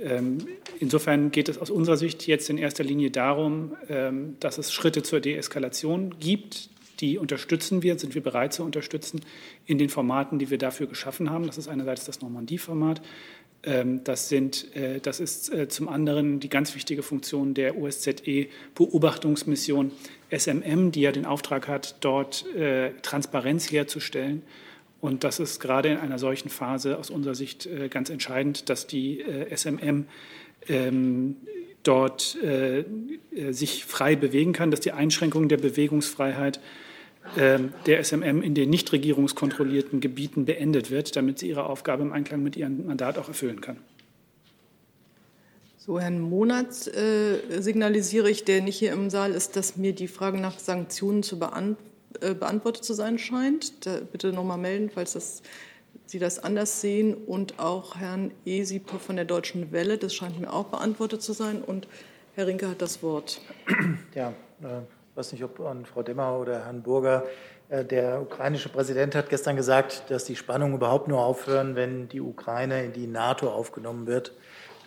[0.01, 0.39] Ähm,
[0.79, 5.03] insofern geht es aus unserer Sicht jetzt in erster Linie darum, ähm, dass es Schritte
[5.03, 6.69] zur Deeskalation gibt.
[6.99, 9.21] Die unterstützen wir, sind wir bereit zu unterstützen
[9.65, 11.47] in den Formaten, die wir dafür geschaffen haben.
[11.47, 13.01] Das ist einerseits das Normandie-Format.
[13.63, 19.91] Ähm, das, sind, äh, das ist äh, zum anderen die ganz wichtige Funktion der OSZE-Beobachtungsmission
[20.31, 24.43] SMM, die ja den Auftrag hat, dort äh, Transparenz herzustellen
[25.01, 28.87] und das ist gerade in einer solchen Phase aus unserer Sicht äh, ganz entscheidend, dass
[28.87, 30.05] die äh, SMM
[30.67, 31.37] ähm,
[31.83, 32.83] dort äh,
[33.51, 36.59] sich frei bewegen kann, dass die Einschränkung der Bewegungsfreiheit
[37.37, 42.11] ähm, der SMM in den nicht regierungskontrollierten Gebieten beendet wird, damit sie ihre Aufgabe im
[42.11, 43.77] Einklang mit ihrem Mandat auch erfüllen kann.
[45.77, 46.91] So, Herrn Monats
[47.57, 51.39] signalisiere ich, der nicht hier im Saal ist, dass mir die Frage nach Sanktionen zu
[51.39, 51.88] beantworten
[52.21, 53.85] äh, beantwortet zu sein scheint.
[53.85, 55.41] Da bitte noch mal melden, falls das,
[56.05, 57.13] Sie das anders sehen.
[57.13, 61.61] Und auch Herrn Esipov von der Deutschen Welle, das scheint mir auch beantwortet zu sein.
[61.61, 61.87] Und
[62.35, 63.41] Herr Rinke hat das Wort.
[64.15, 64.81] Ja, ich äh,
[65.15, 67.25] weiß nicht, ob an Frau Demmer oder Herrn Burger.
[67.69, 72.21] Äh, der ukrainische Präsident hat gestern gesagt, dass die Spannungen überhaupt nur aufhören, wenn die
[72.21, 74.33] Ukraine in die NATO aufgenommen wird.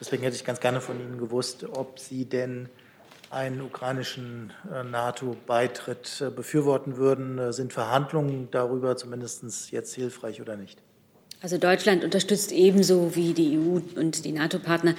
[0.01, 2.68] Deswegen hätte ich ganz gerne von Ihnen gewusst, ob Sie denn
[3.33, 7.39] einen ukrainischen äh, NATO-Beitritt äh, befürworten würden.
[7.39, 10.78] Äh, sind Verhandlungen darüber zumindest jetzt hilfreich oder nicht?
[11.41, 14.95] Also Deutschland unterstützt ebenso wie die EU und die NATO-Partner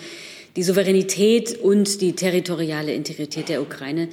[0.56, 4.10] die Souveränität und die territoriale Integrität der Ukraine.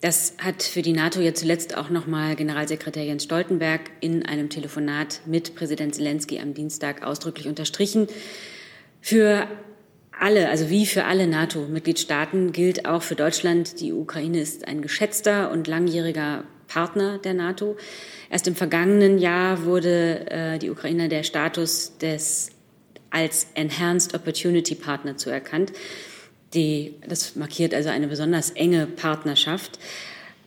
[0.00, 4.48] Das hat für die NATO ja zuletzt auch noch mal Generalsekretär Jens Stoltenberg in einem
[4.48, 8.06] Telefonat mit Präsident Zelensky am Dienstag ausdrücklich unterstrichen.
[9.00, 9.48] Für
[10.20, 15.50] alle, also wie für alle NATO-Mitgliedstaaten, gilt auch für Deutschland, die Ukraine ist ein geschätzter
[15.50, 17.76] und langjähriger Partner der NATO.
[18.30, 22.50] Erst im vergangenen Jahr wurde äh, die Ukraine der Status des
[23.10, 25.72] als Enhanced Opportunity Partner zuerkannt.
[26.54, 29.78] Die, das markiert also eine besonders enge Partnerschaft.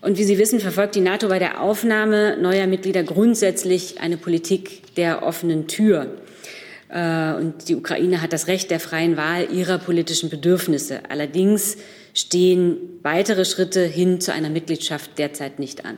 [0.01, 4.95] Und wie Sie wissen, verfolgt die NATO bei der Aufnahme neuer Mitglieder grundsätzlich eine Politik
[4.95, 6.17] der offenen Tür.
[6.91, 11.01] Äh, und die Ukraine hat das Recht der freien Wahl ihrer politischen Bedürfnisse.
[11.09, 11.77] Allerdings
[12.13, 15.97] stehen weitere Schritte hin zu einer Mitgliedschaft derzeit nicht an.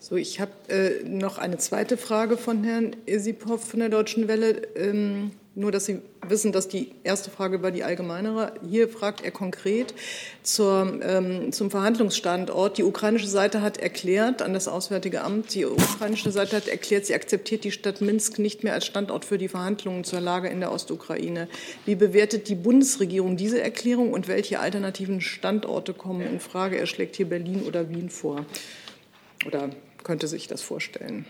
[0.00, 4.62] So, ich habe äh, noch eine zweite Frage von Herrn Isipov von der Deutschen Welle.
[4.74, 8.54] Ähm, nur, dass Sie wissen, dass die erste Frage war die allgemeinere.
[8.68, 9.94] Hier fragt er konkret
[10.42, 12.78] zur, ähm, zum Verhandlungsstandort.
[12.78, 17.14] Die ukrainische Seite hat erklärt an das Auswärtige Amt, die ukrainische Seite hat erklärt, sie
[17.14, 20.72] akzeptiert die Stadt Minsk nicht mehr als Standort für die Verhandlungen zur Lage in der
[20.72, 21.48] Ostukraine.
[21.84, 26.78] Wie bewertet die Bundesregierung diese Erklärung und welche alternativen Standorte kommen in Frage?
[26.78, 28.46] Er schlägt hier Berlin oder Wien vor.
[29.46, 29.70] Oder
[30.04, 31.26] könnte sich das vorstellen?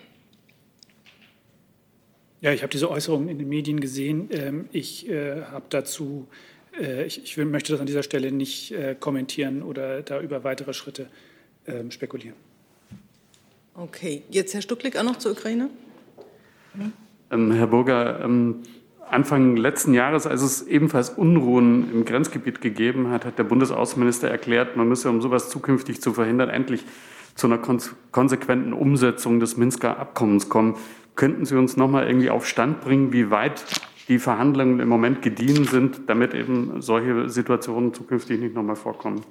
[2.42, 4.28] Ja, ich habe diese Äußerungen in den Medien gesehen.
[4.32, 6.26] Ähm, ich äh, habe dazu,
[6.78, 10.74] äh, ich, ich, möchte das an dieser Stelle nicht äh, kommentieren oder da über weitere
[10.74, 11.06] Schritte
[11.68, 12.34] ähm, spekulieren.
[13.74, 15.70] Okay, jetzt Herr Stucklik auch noch zur Ukraine.
[17.30, 18.64] Ähm, Herr Burger, ähm,
[19.08, 24.76] Anfang letzten Jahres, als es ebenfalls Unruhen im Grenzgebiet gegeben hat, hat der Bundesaußenminister erklärt,
[24.76, 26.82] man müsse, um sowas zukünftig zu verhindern, endlich
[27.34, 27.58] zu einer
[28.10, 30.76] konsequenten Umsetzung des Minsker Abkommens kommen.
[31.14, 33.64] Könnten Sie uns noch mal irgendwie auf Stand bringen, wie weit
[34.08, 39.24] die Verhandlungen im Moment gediehen sind, damit eben solche Situationen zukünftig nicht noch mal vorkommen?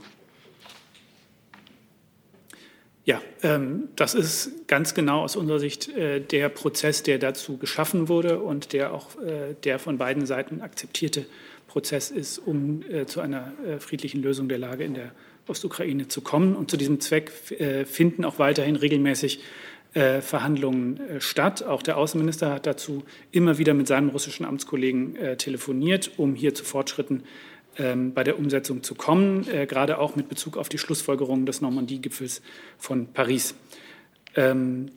[3.04, 8.10] Ja, ähm, das ist ganz genau aus unserer Sicht äh, der Prozess, der dazu geschaffen
[8.10, 11.26] wurde und der auch äh, der von beiden Seiten akzeptierte
[11.68, 15.12] Prozess ist, um äh, zu einer äh, friedlichen Lösung der Lage in der
[15.48, 16.56] Ostukraine zu kommen.
[16.56, 19.40] Und zu diesem Zweck äh, finden auch weiterhin regelmäßig
[19.94, 21.64] äh, Verhandlungen äh, statt.
[21.64, 26.54] Auch der Außenminister hat dazu immer wieder mit seinem russischen Amtskollegen äh, telefoniert, um hier
[26.54, 27.24] zu Fortschritten
[27.78, 32.42] ähm, bei der Umsetzung zu kommen, gerade auch mit Bezug auf die Schlussfolgerungen des Normandie-Gipfels
[32.78, 33.54] von Paris.
[34.38, 34.92] Ähm,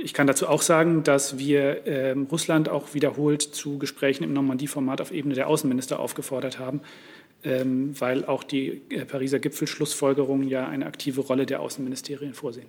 [0.00, 5.00] ich kann dazu auch sagen, dass wir ähm, Russland auch wiederholt zu Gesprächen im Normandie-Format
[5.00, 6.82] auf Ebene der Außenminister aufgefordert haben,
[7.42, 12.66] weil auch die Pariser Gipfelschlussfolgerungen ja eine aktive Rolle der Außenministerien vorsehen.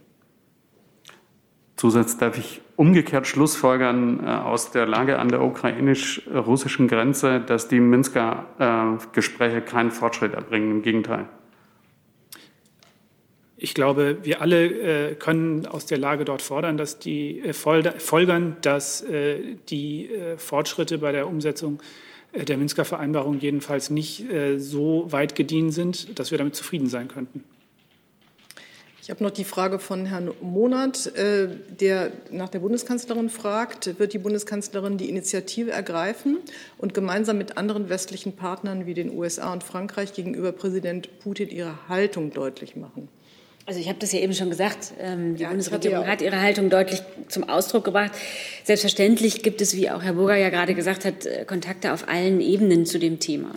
[1.78, 7.80] Zusatz darf ich umgekehrt schlussfolgern äh, aus der Lage an der ukrainisch-russischen Grenze, dass die
[7.80, 10.72] Minsker äh, Gespräche keinen Fortschritt erbringen.
[10.72, 11.30] Im Gegenteil.
[13.58, 14.66] Ich glaube, wir alle
[15.12, 19.04] äh, können aus der Lage dort fordern, dass die folgern, dass
[19.70, 21.82] die Fortschritte bei der Umsetzung
[22.34, 24.26] der Minsker Vereinbarung jedenfalls nicht
[24.58, 27.44] so weit gediehen sind, dass wir damit zufrieden sein könnten.
[29.08, 31.48] Ich habe noch die Frage von Herrn Monat, äh,
[31.80, 33.98] der nach der Bundeskanzlerin fragt.
[34.00, 36.40] Wird die Bundeskanzlerin die Initiative ergreifen
[36.78, 41.88] und gemeinsam mit anderen westlichen Partnern wie den USA und Frankreich gegenüber Präsident Putin ihre
[41.88, 43.08] Haltung deutlich machen?
[43.66, 46.70] Also ich habe das ja eben schon gesagt, ähm, die ja, Bundesregierung hat ihre Haltung
[46.70, 48.12] deutlich zum Ausdruck gebracht.
[48.66, 52.42] Selbstverständlich gibt es, wie auch Herr Burger ja gerade gesagt hat, äh, Kontakte auf allen
[52.42, 53.56] Ebenen zu dem Thema.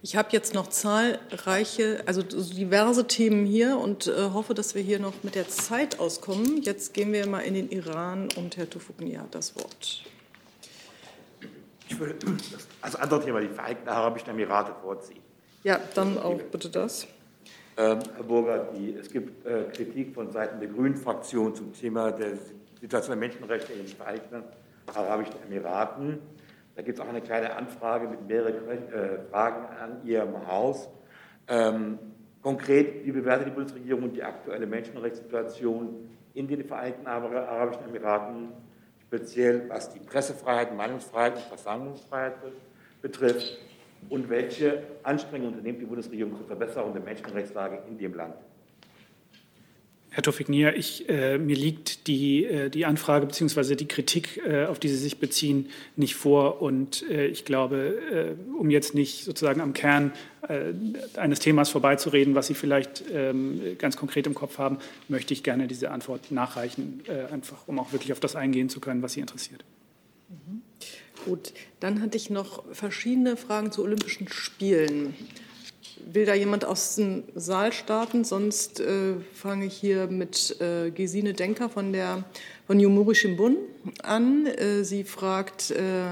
[0.00, 5.00] Ich habe jetzt noch zahlreiche, also diverse Themen hier und äh, hoffe, dass wir hier
[5.00, 6.62] noch mit der Zeit auskommen.
[6.62, 10.04] Jetzt gehen wir mal in den Iran und Herr Tufukni hat das Wort.
[11.88, 12.14] Ich würde
[12.80, 15.20] als andere Thema die Vereinigten Arabischen Emirate vorziehen.
[15.64, 17.08] Ja, dann auch bitte das.
[17.76, 22.38] Ähm, Herr Burger, die, es gibt äh, Kritik von Seiten der Grünen-Fraktion zum Thema der
[22.80, 24.44] Situation der Menschenrechte in den Vereinigten
[24.94, 26.20] Arabischen Emiraten.
[26.78, 30.88] Da gibt es auch eine kleine Anfrage mit mehreren äh, Fragen an Ihrem Haus.
[31.48, 31.98] Ähm,
[32.40, 38.50] konkret, wie bewertet die Bundesregierung die aktuelle Menschenrechtssituation in den Vereinigten Arabischen Emiraten,
[39.00, 42.34] speziell was die Pressefreiheit, Meinungsfreiheit und Versammlungsfreiheit
[43.02, 43.58] betrifft?
[44.08, 48.36] Und welche Anstrengungen unternimmt die Bundesregierung zur Verbesserung der Menschenrechtslage in dem Land?
[50.10, 50.74] Herr Tofik-Nier,
[51.08, 53.76] äh, mir liegt die, äh, die Anfrage bzw.
[53.76, 56.62] die Kritik, äh, auf die Sie sich beziehen, nicht vor.
[56.62, 60.12] Und äh, ich glaube, äh, um jetzt nicht sozusagen am Kern
[60.48, 60.72] äh,
[61.18, 64.78] eines Themas vorbeizureden, was Sie vielleicht ähm, ganz konkret im Kopf haben,
[65.08, 69.02] möchte ich gerne diese Antwort nachreichen, einfach um auch wirklich auf das eingehen zu können,
[69.02, 69.64] was Sie interessiert.
[70.28, 70.62] Mhm.
[71.24, 75.14] Gut, dann hatte ich noch verschiedene Fragen zu Olympischen Spielen.
[76.10, 78.24] Will da jemand aus dem Saal starten?
[78.24, 82.24] Sonst äh, fange ich hier mit äh, Gesine Denker von der
[82.66, 83.58] von Jumuri Shimbun
[84.02, 84.46] an.
[84.46, 86.06] Äh, sie fragt, äh,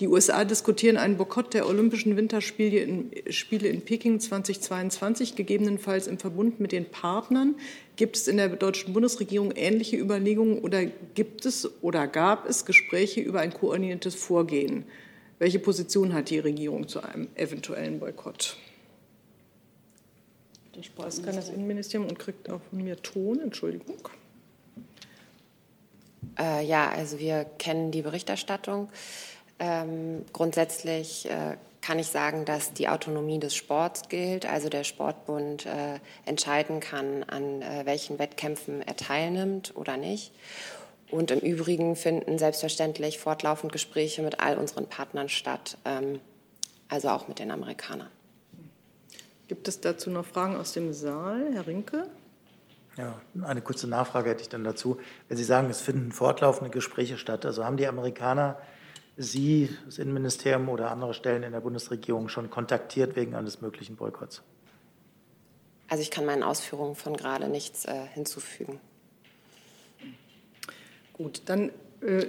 [0.00, 6.18] Die USA diskutieren einen Boykott der Olympischen Winterspiele in, Spiele in Peking 2022, gegebenenfalls im
[6.18, 7.54] Verbund mit den Partnern.
[7.96, 13.22] Gibt es in der deutschen Bundesregierung ähnliche Überlegungen oder gibt es oder gab es Gespräche
[13.22, 14.84] über ein koordiniertes Vorgehen?
[15.38, 18.58] Welche Position hat die Regierung zu einem eventuellen Boykott?
[20.82, 23.40] Spaß kann das Innenministerium und kriegt auch von mir Ton.
[23.40, 24.08] Entschuldigung.
[26.38, 28.88] Äh, ja, also wir kennen die Berichterstattung.
[29.58, 34.46] Ähm, grundsätzlich äh, kann ich sagen, dass die Autonomie des Sports gilt.
[34.46, 40.32] Also der Sportbund äh, entscheiden kann, an äh, welchen Wettkämpfen er teilnimmt oder nicht.
[41.10, 46.20] Und im Übrigen finden selbstverständlich fortlaufend Gespräche mit all unseren Partnern statt, ähm,
[46.88, 48.10] also auch mit den Amerikanern.
[49.48, 51.52] Gibt es dazu noch Fragen aus dem Saal?
[51.54, 52.06] Herr Rinke?
[52.98, 54.98] Ja, eine kurze Nachfrage hätte ich dann dazu.
[55.28, 58.58] Wenn Sie sagen, es finden fortlaufende Gespräche statt, also haben die Amerikaner
[59.16, 64.42] Sie, das Innenministerium oder andere Stellen in der Bundesregierung schon kontaktiert wegen eines möglichen Boykotts?
[65.88, 68.78] Also ich kann meinen Ausführungen von gerade nichts äh, hinzufügen.
[71.14, 72.26] Gut, dann äh,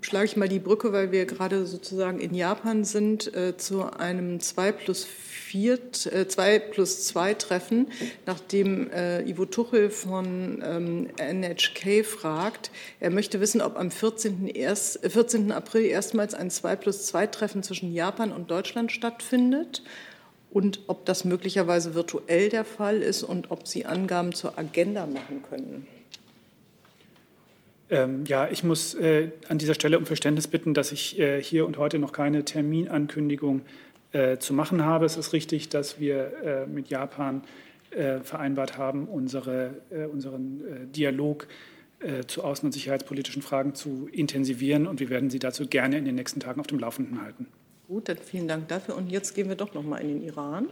[0.00, 4.38] schlage ich mal die Brücke, weil wir gerade sozusagen in Japan sind, äh, zu einem
[4.38, 7.88] 2 plus 4, äh, 2 plus 2 Treffen,
[8.26, 12.70] nachdem äh, Ivo Tuchel von ähm, NHK fragt.
[13.00, 14.46] Er möchte wissen, ob am 14.
[14.48, 15.50] Erst, 14.
[15.50, 19.82] Äh, April erstmals ein 2 plus 2 Treffen zwischen Japan und Deutschland stattfindet
[20.50, 25.42] und ob das möglicherweise virtuell der Fall ist und ob Sie Angaben zur Agenda machen
[25.48, 25.86] können.
[27.90, 31.66] Ähm, ja, ich muss äh, an dieser Stelle um Verständnis bitten, dass ich äh, hier
[31.66, 33.62] und heute noch keine Terminankündigung
[34.12, 35.04] äh, zu machen habe.
[35.04, 37.42] Es ist richtig, dass wir äh, mit Japan
[37.90, 41.48] äh, vereinbart haben, unsere, äh, unseren Dialog
[42.28, 44.86] zu außen- und sicherheitspolitischen Fragen zu intensivieren.
[44.86, 47.48] Und wir werden Sie dazu gerne in den nächsten Tagen auf dem Laufenden halten.
[47.88, 48.96] Gut, dann vielen Dank dafür.
[48.96, 50.68] Und jetzt gehen wir doch noch mal in den Iran.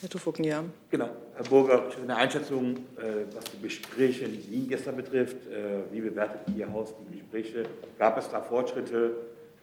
[0.00, 0.64] Herr Tufuken, ja.
[0.90, 1.10] Genau.
[1.36, 5.36] Herr Burger, eine Einschätzung, äh, was die Gespräche in Wien gestern betrifft.
[5.46, 7.64] Äh, wie bewertet Ihr Haus die Gespräche?
[7.98, 9.12] Gab es da Fortschritte?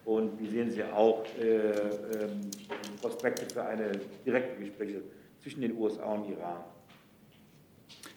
[0.06, 2.52] Und wie sehen Sie auch äh, ähm,
[3.02, 3.92] Prospekte für eine
[4.26, 5.02] direkte Gespräche
[5.42, 6.64] zwischen den USA und Iran?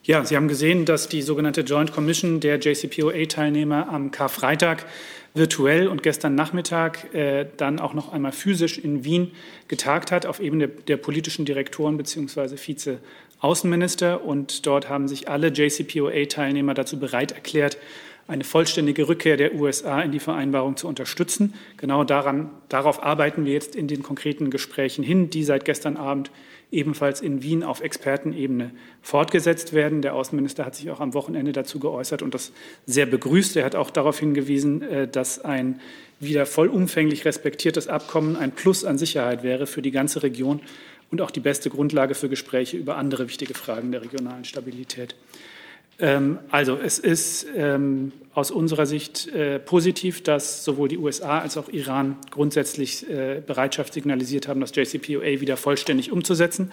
[0.02, 4.84] Ja, Sie haben gesehen, dass die sogenannte Joint Commission der JCPOA-Teilnehmer am Karfreitag
[5.32, 9.32] virtuell und gestern Nachmittag äh, dann auch noch einmal physisch in Wien
[9.66, 12.56] getagt hat auf Ebene der, der politischen Direktoren bzw.
[12.56, 14.24] Vize-Außenminister.
[14.24, 17.78] Und dort haben sich alle JCPOA-Teilnehmer dazu bereit erklärt,
[18.26, 21.54] eine vollständige Rückkehr der USA in die Vereinbarung zu unterstützen.
[21.76, 26.30] Genau daran, darauf arbeiten wir jetzt in den konkreten Gesprächen hin, die seit gestern Abend
[26.70, 28.70] ebenfalls in Wien auf Expertenebene
[29.02, 30.02] fortgesetzt werden.
[30.02, 32.52] Der Außenminister hat sich auch am Wochenende dazu geäußert und das
[32.86, 33.56] sehr begrüßt.
[33.56, 35.80] Er hat auch darauf hingewiesen, äh, dass ein
[36.20, 40.60] wieder vollumfänglich respektiertes Abkommen ein Plus an Sicherheit wäre für die ganze Region
[41.10, 45.14] und auch die beste Grundlage für Gespräche über andere wichtige Fragen der regionalen Stabilität.
[45.98, 51.56] Ähm, also es ist ähm, aus unserer Sicht äh, positiv, dass sowohl die USA als
[51.56, 56.72] auch Iran grundsätzlich äh, Bereitschaft signalisiert haben, das JCPOA wieder vollständig umzusetzen.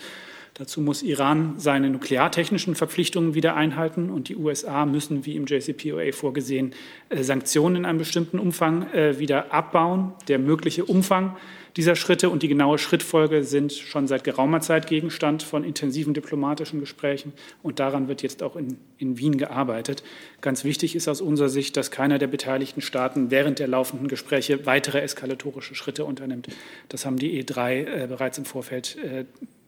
[0.55, 6.11] Dazu muss Iran seine nukleartechnischen Verpflichtungen wieder einhalten und die USA müssen, wie im JCPOA
[6.11, 6.73] vorgesehen,
[7.09, 10.13] äh, Sanktionen in einem bestimmten Umfang wieder abbauen.
[10.27, 11.37] Der mögliche Umfang
[11.77, 16.79] dieser Schritte und die genaue Schrittfolge sind schon seit geraumer Zeit Gegenstand von intensiven diplomatischen
[16.79, 20.03] Gesprächen und daran wird jetzt auch in, in Wien gearbeitet.
[20.41, 24.65] Ganz wichtig ist aus unserer Sicht, dass keiner der beteiligten Staaten während der laufenden Gespräche
[24.65, 26.47] weitere eskalatorische Schritte unternimmt.
[26.89, 29.25] Das haben die E3 äh, bereits im Vorfeld äh,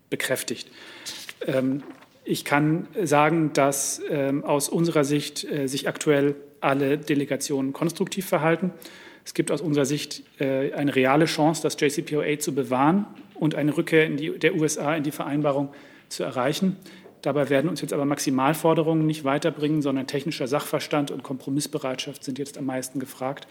[0.09, 0.69] bekräftigt.
[1.47, 1.83] Ähm,
[2.25, 8.71] ich kann sagen, dass ähm, aus unserer Sicht äh, sich aktuell alle Delegationen konstruktiv verhalten.
[9.25, 13.05] Es gibt aus unserer Sicht äh, eine reale Chance, das JCPOA zu bewahren
[13.35, 15.73] und eine Rückkehr die, der USA in die Vereinbarung
[16.09, 16.77] zu erreichen.
[17.21, 22.57] Dabei werden uns jetzt aber Maximalforderungen nicht weiterbringen, sondern technischer Sachverstand und Kompromissbereitschaft sind jetzt
[22.57, 23.47] am meisten gefragt.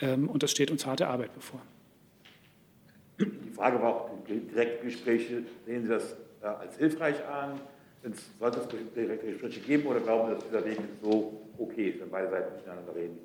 [0.00, 1.60] Ähm, und das steht uns harte Arbeit bevor.
[3.18, 7.58] Die Frage war auch, direkte Gespräche, sehen Sie das äh, als hilfreich an?
[8.38, 12.10] Sollte es direkte Gespräche geben oder glauben Sie, dass dieser Weg so okay ist, wenn
[12.10, 13.18] beide Seiten miteinander reden?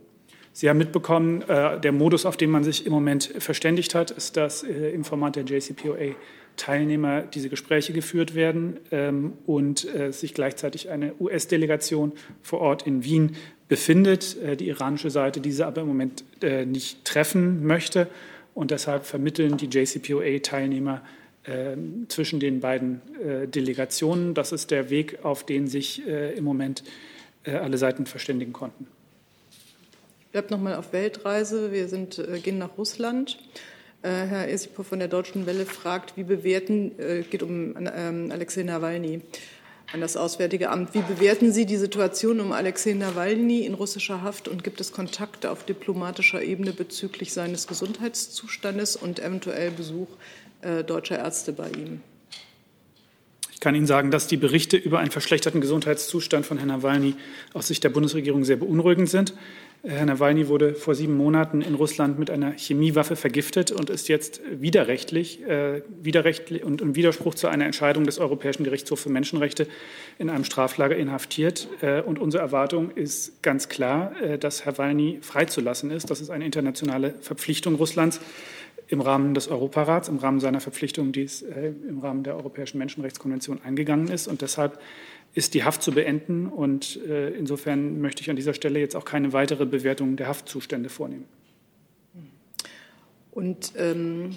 [0.55, 4.37] Sie haben mitbekommen, äh, der Modus, auf den man sich im Moment verständigt hat, ist,
[4.37, 6.15] dass äh, im Format der JCPOA
[6.57, 12.11] Teilnehmer diese Gespräche geführt werden ähm, und äh, sich gleichzeitig eine US-Delegation
[12.43, 13.35] vor Ort in Wien
[13.67, 14.37] befindet.
[14.59, 16.23] Die iranische Seite diese aber im Moment
[16.67, 18.07] nicht treffen möchte
[18.53, 21.01] und deshalb vermitteln die JCPOA-Teilnehmer
[21.45, 23.01] ähm, zwischen den beiden
[23.47, 24.35] Delegationen.
[24.35, 26.83] Das ist der Weg, auf den sich im Moment
[27.45, 28.85] alle Seiten verständigen konnten.
[30.33, 31.71] Bleibe noch mal auf Weltreise.
[31.71, 33.37] Wir sind, äh, gehen nach Russland.
[34.01, 38.63] Äh, Herr Esipow von der Deutschen Welle fragt, wie bewerten, äh, geht um ähm, Alexei
[38.63, 39.21] Nawalny
[39.93, 40.95] an das Auswärtige Amt.
[40.95, 45.51] Wie bewerten Sie die Situation um Alexei Nawalny in russischer Haft und gibt es Kontakte
[45.51, 50.07] auf diplomatischer Ebene bezüglich seines Gesundheitszustandes und eventuell Besuch
[50.87, 52.01] deutscher Ärzte bei ihm?
[53.53, 57.15] Ich kann Ihnen sagen, dass die Berichte über einen verschlechterten Gesundheitszustand von Herrn Nawalny
[57.53, 59.33] aus Sicht der Bundesregierung sehr beunruhigend sind.
[59.85, 64.39] Herr Nawalny wurde vor sieben Monaten in Russland mit einer Chemiewaffe vergiftet und ist jetzt
[64.49, 69.67] widerrechtlich, äh, widerrechtlich und im Widerspruch zu einer Entscheidung des Europäischen Gerichtshofs für Menschenrechte
[70.19, 71.67] in einem Straflager inhaftiert.
[71.81, 76.09] Äh, und unsere Erwartung ist ganz klar, äh, dass Herr Nawalny freizulassen ist.
[76.09, 78.21] Das ist eine internationale Verpflichtung Russlands
[78.87, 82.77] im Rahmen des Europarats, im Rahmen seiner Verpflichtung, die es äh, im Rahmen der Europäischen
[82.77, 84.27] Menschenrechtskonvention eingegangen ist.
[84.27, 84.79] Und deshalb
[85.33, 86.47] ist die Haft zu beenden.
[86.47, 90.89] Und äh, insofern möchte ich an dieser Stelle jetzt auch keine weitere Bewertung der Haftzustände
[90.89, 91.25] vornehmen.
[93.31, 94.35] Und ähm,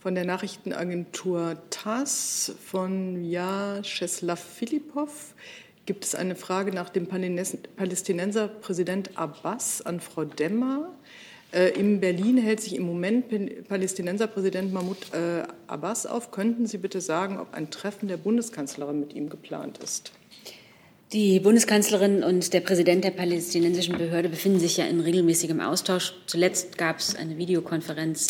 [0.00, 5.34] von der Nachrichtenagentur TASS von Jascheslav Filipov
[5.86, 10.94] gibt es eine Frage nach dem Palästinenser Präsident Abbas an Frau Demmer.
[11.52, 13.26] Äh, in Berlin hält sich im Moment
[13.68, 16.30] Palästinenserpräsident Mahmoud äh, Abbas auf.
[16.30, 20.12] Könnten Sie bitte sagen, ob ein Treffen der Bundeskanzlerin mit ihm geplant ist?
[21.12, 26.12] Die Bundeskanzlerin und der Präsident der palästinensischen Behörde befinden sich ja in regelmäßigem Austausch.
[26.26, 28.26] Zuletzt gab es eine Videokonferenz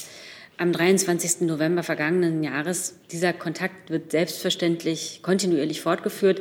[0.59, 1.41] am 23.
[1.41, 2.95] November vergangenen Jahres.
[3.11, 6.41] Dieser Kontakt wird selbstverständlich kontinuierlich fortgeführt.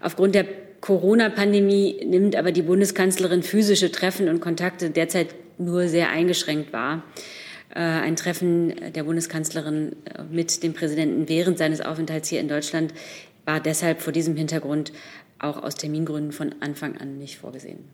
[0.00, 0.46] Aufgrund der
[0.80, 7.02] Corona-Pandemie nimmt aber die Bundeskanzlerin physische Treffen und Kontakte derzeit nur sehr eingeschränkt wahr.
[7.70, 12.94] Äh, ein Treffen der Bundeskanzlerin äh, mit dem Präsidenten während seines Aufenthalts hier in Deutschland
[13.44, 14.92] war deshalb vor diesem Hintergrund
[15.38, 17.84] auch aus Termingründen von Anfang an nicht vorgesehen.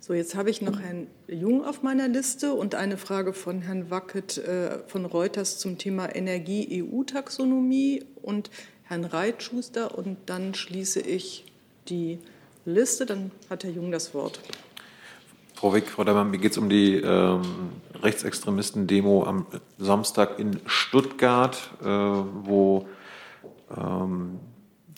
[0.00, 3.90] So, jetzt habe ich noch Herrn Jung auf meiner Liste und eine Frage von Herrn
[3.90, 8.48] Wackett äh, von Reuters zum Thema Energie-EU-Taxonomie und
[8.84, 9.98] Herrn Reitschuster.
[9.98, 11.44] Und dann schließe ich
[11.88, 12.20] die
[12.64, 13.04] Liste.
[13.04, 14.40] Dann hat Herr Jung das Wort.
[15.58, 17.42] Frau Wick, Frau Daimann, mir geht es um die ähm,
[18.00, 19.44] Rechtsextremisten-Demo am
[19.76, 22.86] Samstag in Stuttgart, äh, wo
[23.76, 24.38] ähm,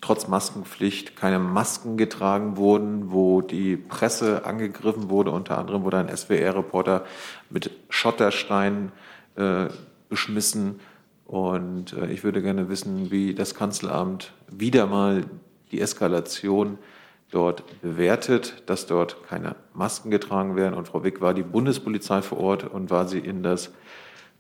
[0.03, 5.31] trotz Maskenpflicht keine Masken getragen wurden, wo die Presse angegriffen wurde.
[5.31, 7.07] Unter anderem wurde ein SWR-Reporter
[7.49, 8.93] mit Schottersteinen
[9.37, 9.69] äh,
[10.11, 10.81] beschmissen.
[11.25, 15.25] Und äh, ich würde gerne wissen, wie das Kanzleramt wieder mal
[15.73, 16.77] die Eskalation
[17.31, 20.75] dort bewertet, dass dort keine Masken getragen werden.
[20.75, 23.71] Und Frau Wick war die Bundespolizei vor Ort und war sie in das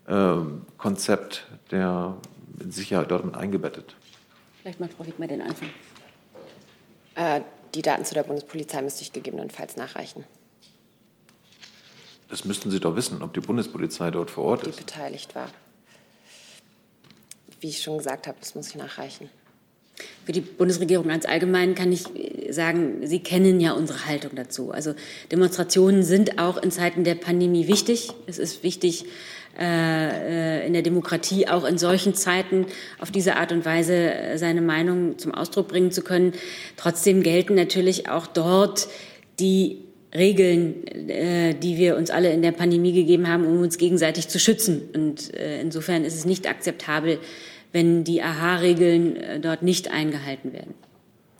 [0.06, 0.36] äh,
[0.76, 2.16] Konzept der
[2.68, 3.94] Sicherheit dort mit eingebettet.
[4.60, 5.68] Vielleicht macht Frau Wick mal den Anfang.
[7.14, 7.40] Äh,
[7.74, 10.24] die Daten zu der Bundespolizei müsste ich gegebenenfalls nachreichen.
[12.28, 14.78] Das müssten Sie doch wissen, ob die Bundespolizei dort vor Ort die ist.
[14.78, 15.48] Die beteiligt war.
[17.60, 19.28] Wie ich schon gesagt habe, das muss ich nachreichen.
[20.24, 22.04] Für die Bundesregierung ganz allgemein kann ich
[22.50, 24.70] sagen, Sie kennen ja unsere Haltung dazu.
[24.70, 24.94] Also
[25.32, 28.10] Demonstrationen sind auch in Zeiten der Pandemie wichtig.
[28.26, 29.06] Es ist wichtig,
[29.58, 32.66] äh, in der Demokratie auch in solchen Zeiten
[32.98, 36.32] auf diese Art und Weise seine Meinung zum Ausdruck bringen zu können.
[36.76, 38.88] Trotzdem gelten natürlich auch dort
[39.38, 39.78] die
[40.14, 44.38] Regeln, äh, die wir uns alle in der Pandemie gegeben haben, um uns gegenseitig zu
[44.38, 44.82] schützen.
[44.94, 47.18] Und äh, insofern ist es nicht akzeptabel,
[47.72, 50.74] wenn die AHA-Regeln äh, dort nicht eingehalten werden.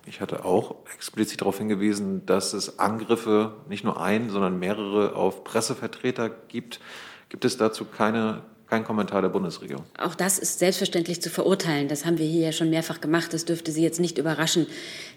[0.07, 5.45] Ich hatte auch explizit darauf hingewiesen, dass es Angriffe, nicht nur ein, sondern mehrere auf
[5.45, 6.81] Pressevertreter gibt.
[7.28, 9.85] Gibt es dazu keine, keinen Kommentar der Bundesregierung?
[9.99, 11.87] Auch das ist selbstverständlich zu verurteilen.
[11.87, 13.33] Das haben wir hier ja schon mehrfach gemacht.
[13.33, 14.66] Das dürfte Sie jetzt nicht überraschen,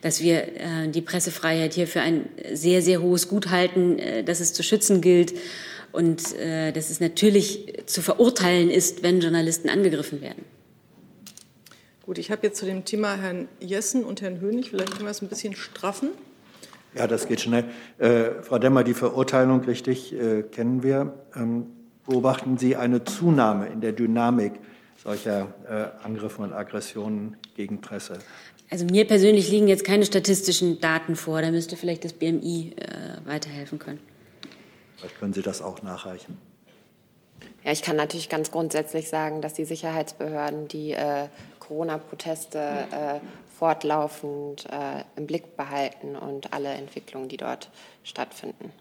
[0.02, 4.42] dass wir äh, die Pressefreiheit hier für ein sehr, sehr hohes Gut halten, äh, dass
[4.42, 5.34] es zu schützen gilt
[5.92, 10.44] und äh, dass es natürlich zu verurteilen ist, wenn Journalisten angegriffen werden.
[12.06, 15.12] Gut, ich habe jetzt zu dem Thema Herrn Jessen und Herrn Hönig, vielleicht können wir
[15.12, 16.10] es ein bisschen straffen.
[16.96, 17.64] Ja, das geht schnell.
[17.98, 21.14] Äh, Frau Demmer, die Verurteilung, richtig, äh, kennen wir.
[21.34, 21.68] Ähm,
[22.06, 24.52] beobachten Sie eine Zunahme in der Dynamik
[25.02, 28.20] solcher äh, Angriffe und Aggressionen gegen Presse?
[28.70, 31.42] Also mir persönlich liegen jetzt keine statistischen Daten vor.
[31.42, 34.00] Da müsste vielleicht das BMI äh, weiterhelfen können.
[34.98, 36.38] Vielleicht können Sie das auch nachreichen.
[37.64, 41.28] Ja, ich kann natürlich ganz grundsätzlich sagen, dass die Sicherheitsbehörden die äh,
[41.68, 43.20] Corona-Proteste äh,
[43.58, 47.70] fortlaufend äh, im Blick behalten und alle Entwicklungen, die dort
[48.04, 48.72] stattfinden.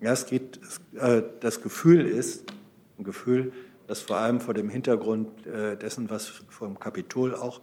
[0.00, 0.60] Ja, es geht,
[0.96, 2.52] äh, das Gefühl ist,
[2.98, 3.52] ein Gefühl,
[3.86, 7.60] das vor allem vor dem Hintergrund äh, dessen, was vor dem Kapitol auch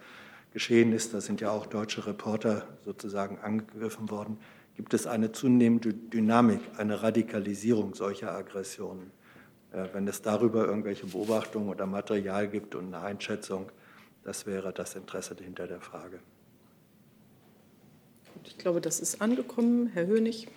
[0.53, 4.37] geschehen ist, da sind ja auch deutsche Reporter sozusagen angegriffen worden,
[4.75, 9.11] gibt es eine zunehmende Dynamik, eine Radikalisierung solcher Aggressionen.
[9.71, 13.71] Äh, wenn es darüber irgendwelche Beobachtungen oder Material gibt und eine Einschätzung,
[14.25, 16.19] das wäre das Interesse hinter der Frage.
[18.43, 19.91] Ich glaube, das ist angekommen.
[19.93, 20.47] Herr Hönig.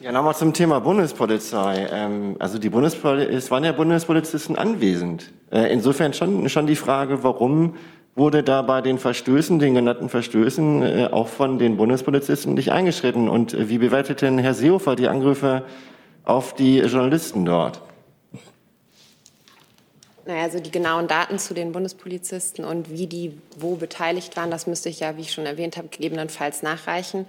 [0.00, 1.88] Ja, nochmal zum Thema Bundespolizei.
[1.90, 5.32] Ähm, also die Bundespoli es waren ja Bundespolizisten anwesend.
[5.50, 7.74] Äh, insofern schon, schon die Frage, warum
[8.14, 13.28] wurde da bei den Verstößen, den genannten Verstößen, äh, auch von den Bundespolizisten nicht eingeschritten?
[13.28, 15.64] Und äh, wie bewertet denn Herr Seehofer die Angriffe
[16.22, 17.82] auf die Journalisten dort?
[20.26, 24.66] Naja, also die genauen Daten zu den Bundespolizisten und wie die wo beteiligt waren, das
[24.66, 27.26] müsste ich ja, wie ich schon erwähnt habe, gegebenenfalls nachreichen.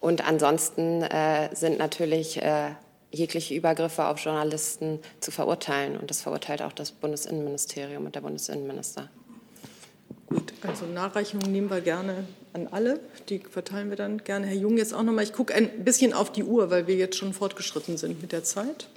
[0.00, 2.72] Und ansonsten äh, sind natürlich äh,
[3.10, 5.96] jegliche Übergriffe auf Journalisten zu verurteilen.
[5.96, 9.08] Und das verurteilt auch das Bundesinnenministerium und der Bundesinnenminister.
[10.26, 13.00] Gut, also Nachreichungen nehmen wir gerne an alle.
[13.30, 14.46] Die verteilen wir dann gerne.
[14.46, 15.24] Herr Jung, jetzt auch nochmal.
[15.24, 18.44] Ich gucke ein bisschen auf die Uhr, weil wir jetzt schon fortgeschritten sind mit der
[18.44, 18.88] Zeit.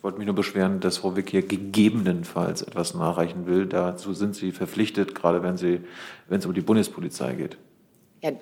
[0.00, 3.66] Ich wollte mich nur beschweren, dass Frau Wick hier gegebenenfalls etwas nachreichen will.
[3.66, 5.82] Dazu sind Sie verpflichtet, gerade wenn, Sie,
[6.26, 7.58] wenn es um die Bundespolizei geht.
[8.22, 8.32] Ja,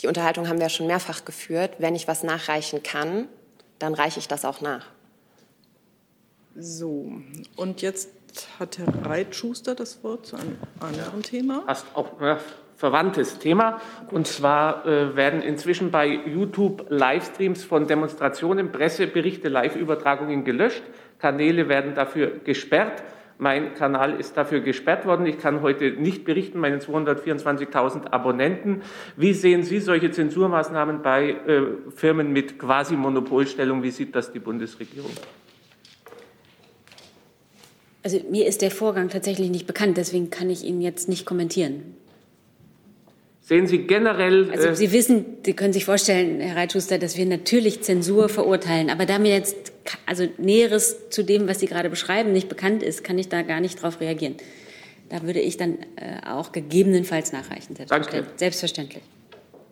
[0.00, 1.72] die Unterhaltung haben wir schon mehrfach geführt.
[1.80, 3.26] Wenn ich was nachreichen kann,
[3.80, 4.86] dann reiche ich das auch nach.
[6.54, 7.10] So,
[7.56, 8.08] und jetzt
[8.60, 11.62] hat Herr Reitschuster das Wort zu einem anderen Thema.
[11.62, 12.38] Passt auch ja,
[12.76, 13.80] verwandtes Thema.
[14.10, 20.82] Und zwar äh, werden inzwischen bei YouTube Livestreams von Demonstrationen, Presseberichte, Live-Übertragungen gelöscht.
[21.18, 23.02] Kanäle werden dafür gesperrt.
[23.38, 25.26] Mein Kanal ist dafür gesperrt worden.
[25.26, 28.82] Ich kann heute nicht berichten, meinen 224.000 Abonnenten.
[29.16, 31.62] Wie sehen Sie solche Zensurmaßnahmen bei äh,
[31.94, 33.82] Firmen mit quasi Monopolstellung?
[33.82, 35.10] Wie sieht das die Bundesregierung?
[38.02, 41.95] Also mir ist der Vorgang tatsächlich nicht bekannt, deswegen kann ich ihn jetzt nicht kommentieren.
[43.46, 44.50] Sehen Sie generell.
[44.50, 48.90] Also Sie wissen, Sie können sich vorstellen, Herr Reitschuster, dass wir natürlich Zensur verurteilen.
[48.90, 49.72] Aber da mir jetzt
[50.04, 53.60] also Näheres zu dem, was Sie gerade beschreiben, nicht bekannt ist, kann ich da gar
[53.60, 54.34] nicht darauf reagieren.
[55.10, 57.76] Da würde ich dann äh, auch gegebenenfalls nachreichen.
[57.76, 58.24] Selbstverständlich.
[58.24, 58.32] Danke.
[58.36, 59.02] Selbstverständlich.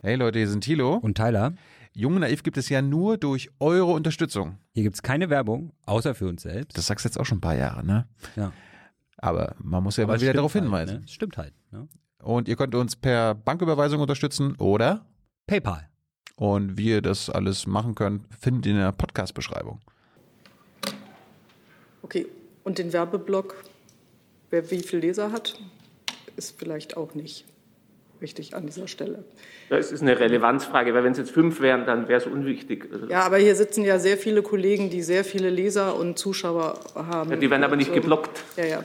[0.02, 0.94] Hey Leute, hier sind Thilo.
[0.94, 1.54] Und Tyler.
[1.94, 4.58] Jung und Naiv gibt es ja nur durch eure Unterstützung.
[4.72, 6.78] Hier gibt es keine Werbung, außer für uns selbst.
[6.78, 8.06] Das sagst du jetzt auch schon ein paar Jahre, ne?
[8.36, 8.52] Ja.
[9.16, 11.00] Aber man muss ja Aber mal wieder darauf halt, hinweisen.
[11.00, 11.08] Ne?
[11.08, 11.54] Stimmt halt.
[11.72, 11.88] Ne?
[12.24, 15.04] Und ihr könnt uns per Banküberweisung unterstützen oder
[15.46, 15.90] PayPal.
[16.36, 19.80] Und wie ihr das alles machen könnt, findet ihr in der Podcast-Beschreibung.
[22.00, 22.26] Okay,
[22.64, 23.62] und den Werbeblock,
[24.48, 25.60] wer wie viel Leser hat,
[26.36, 27.44] ist vielleicht auch nicht
[28.22, 29.24] richtig an dieser Stelle.
[29.68, 32.88] Das ist eine Relevanzfrage, weil wenn es jetzt fünf wären, dann wäre es unwichtig.
[32.90, 36.80] Also Ja, aber hier sitzen ja sehr viele Kollegen, die sehr viele Leser und Zuschauer
[36.94, 37.30] haben.
[37.30, 37.94] Ja, die werden aber nicht so.
[37.94, 38.42] geblockt.
[38.56, 38.84] Ja, ja.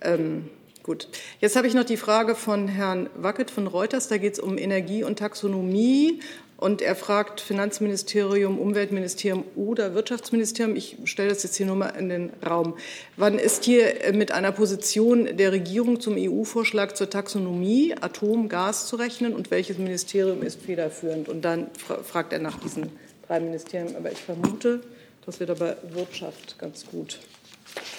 [0.00, 0.48] Ähm,
[0.90, 1.06] gut.
[1.38, 4.08] Jetzt habe ich noch die Frage von Herrn Wackett von Reuters.
[4.08, 6.18] Da geht es um Energie und Taxonomie.
[6.56, 10.74] Und er fragt Finanzministerium, Umweltministerium oder Wirtschaftsministerium.
[10.74, 12.74] Ich stelle das jetzt hier nur mal in den Raum.
[13.16, 18.88] Wann ist hier äh, mit einer Position der Regierung zum EU-Vorschlag zur Taxonomie Atom, Gas
[18.88, 21.28] zu rechnen und welches Ministerium ist federführend?
[21.28, 22.90] Und dann fra fragt er nach diesen
[23.28, 23.94] drei Ministerien.
[23.94, 24.80] Aber ich vermute,
[25.24, 27.20] dass wir da bei Wirtschaft ganz gut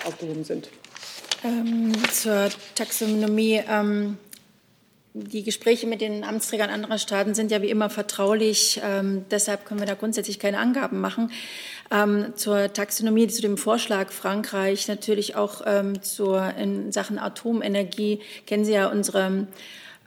[0.05, 0.69] aufgehoben sind.
[1.43, 3.61] Ähm, zur Taxonomie.
[3.67, 4.17] Ähm,
[5.13, 8.79] die Gespräche mit den Amtsträgern anderer Staaten sind ja wie immer vertraulich.
[8.83, 11.31] Ähm, deshalb können wir da grundsätzlich keine Angaben machen.
[11.89, 18.63] Ähm, zur Taxonomie, zu dem Vorschlag Frankreich, natürlich auch ähm, zur, in Sachen Atomenergie, kennen
[18.63, 19.47] Sie ja unsere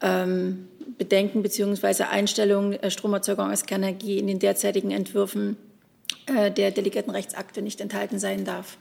[0.00, 2.04] ähm, Bedenken bzw.
[2.04, 5.58] Einstellung äh, Stromerzeugung aus Kernenergie in den derzeitigen Entwürfen
[6.26, 8.78] äh, der delegierten Rechtsakte nicht enthalten sein darf.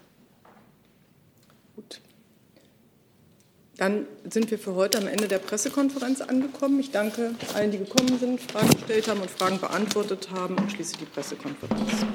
[3.78, 6.80] Dann sind wir für heute am Ende der Pressekonferenz angekommen.
[6.80, 10.98] Ich danke allen, die gekommen sind, Fragen gestellt haben und Fragen beantwortet haben und schließe
[10.98, 12.06] die Pressekonferenz.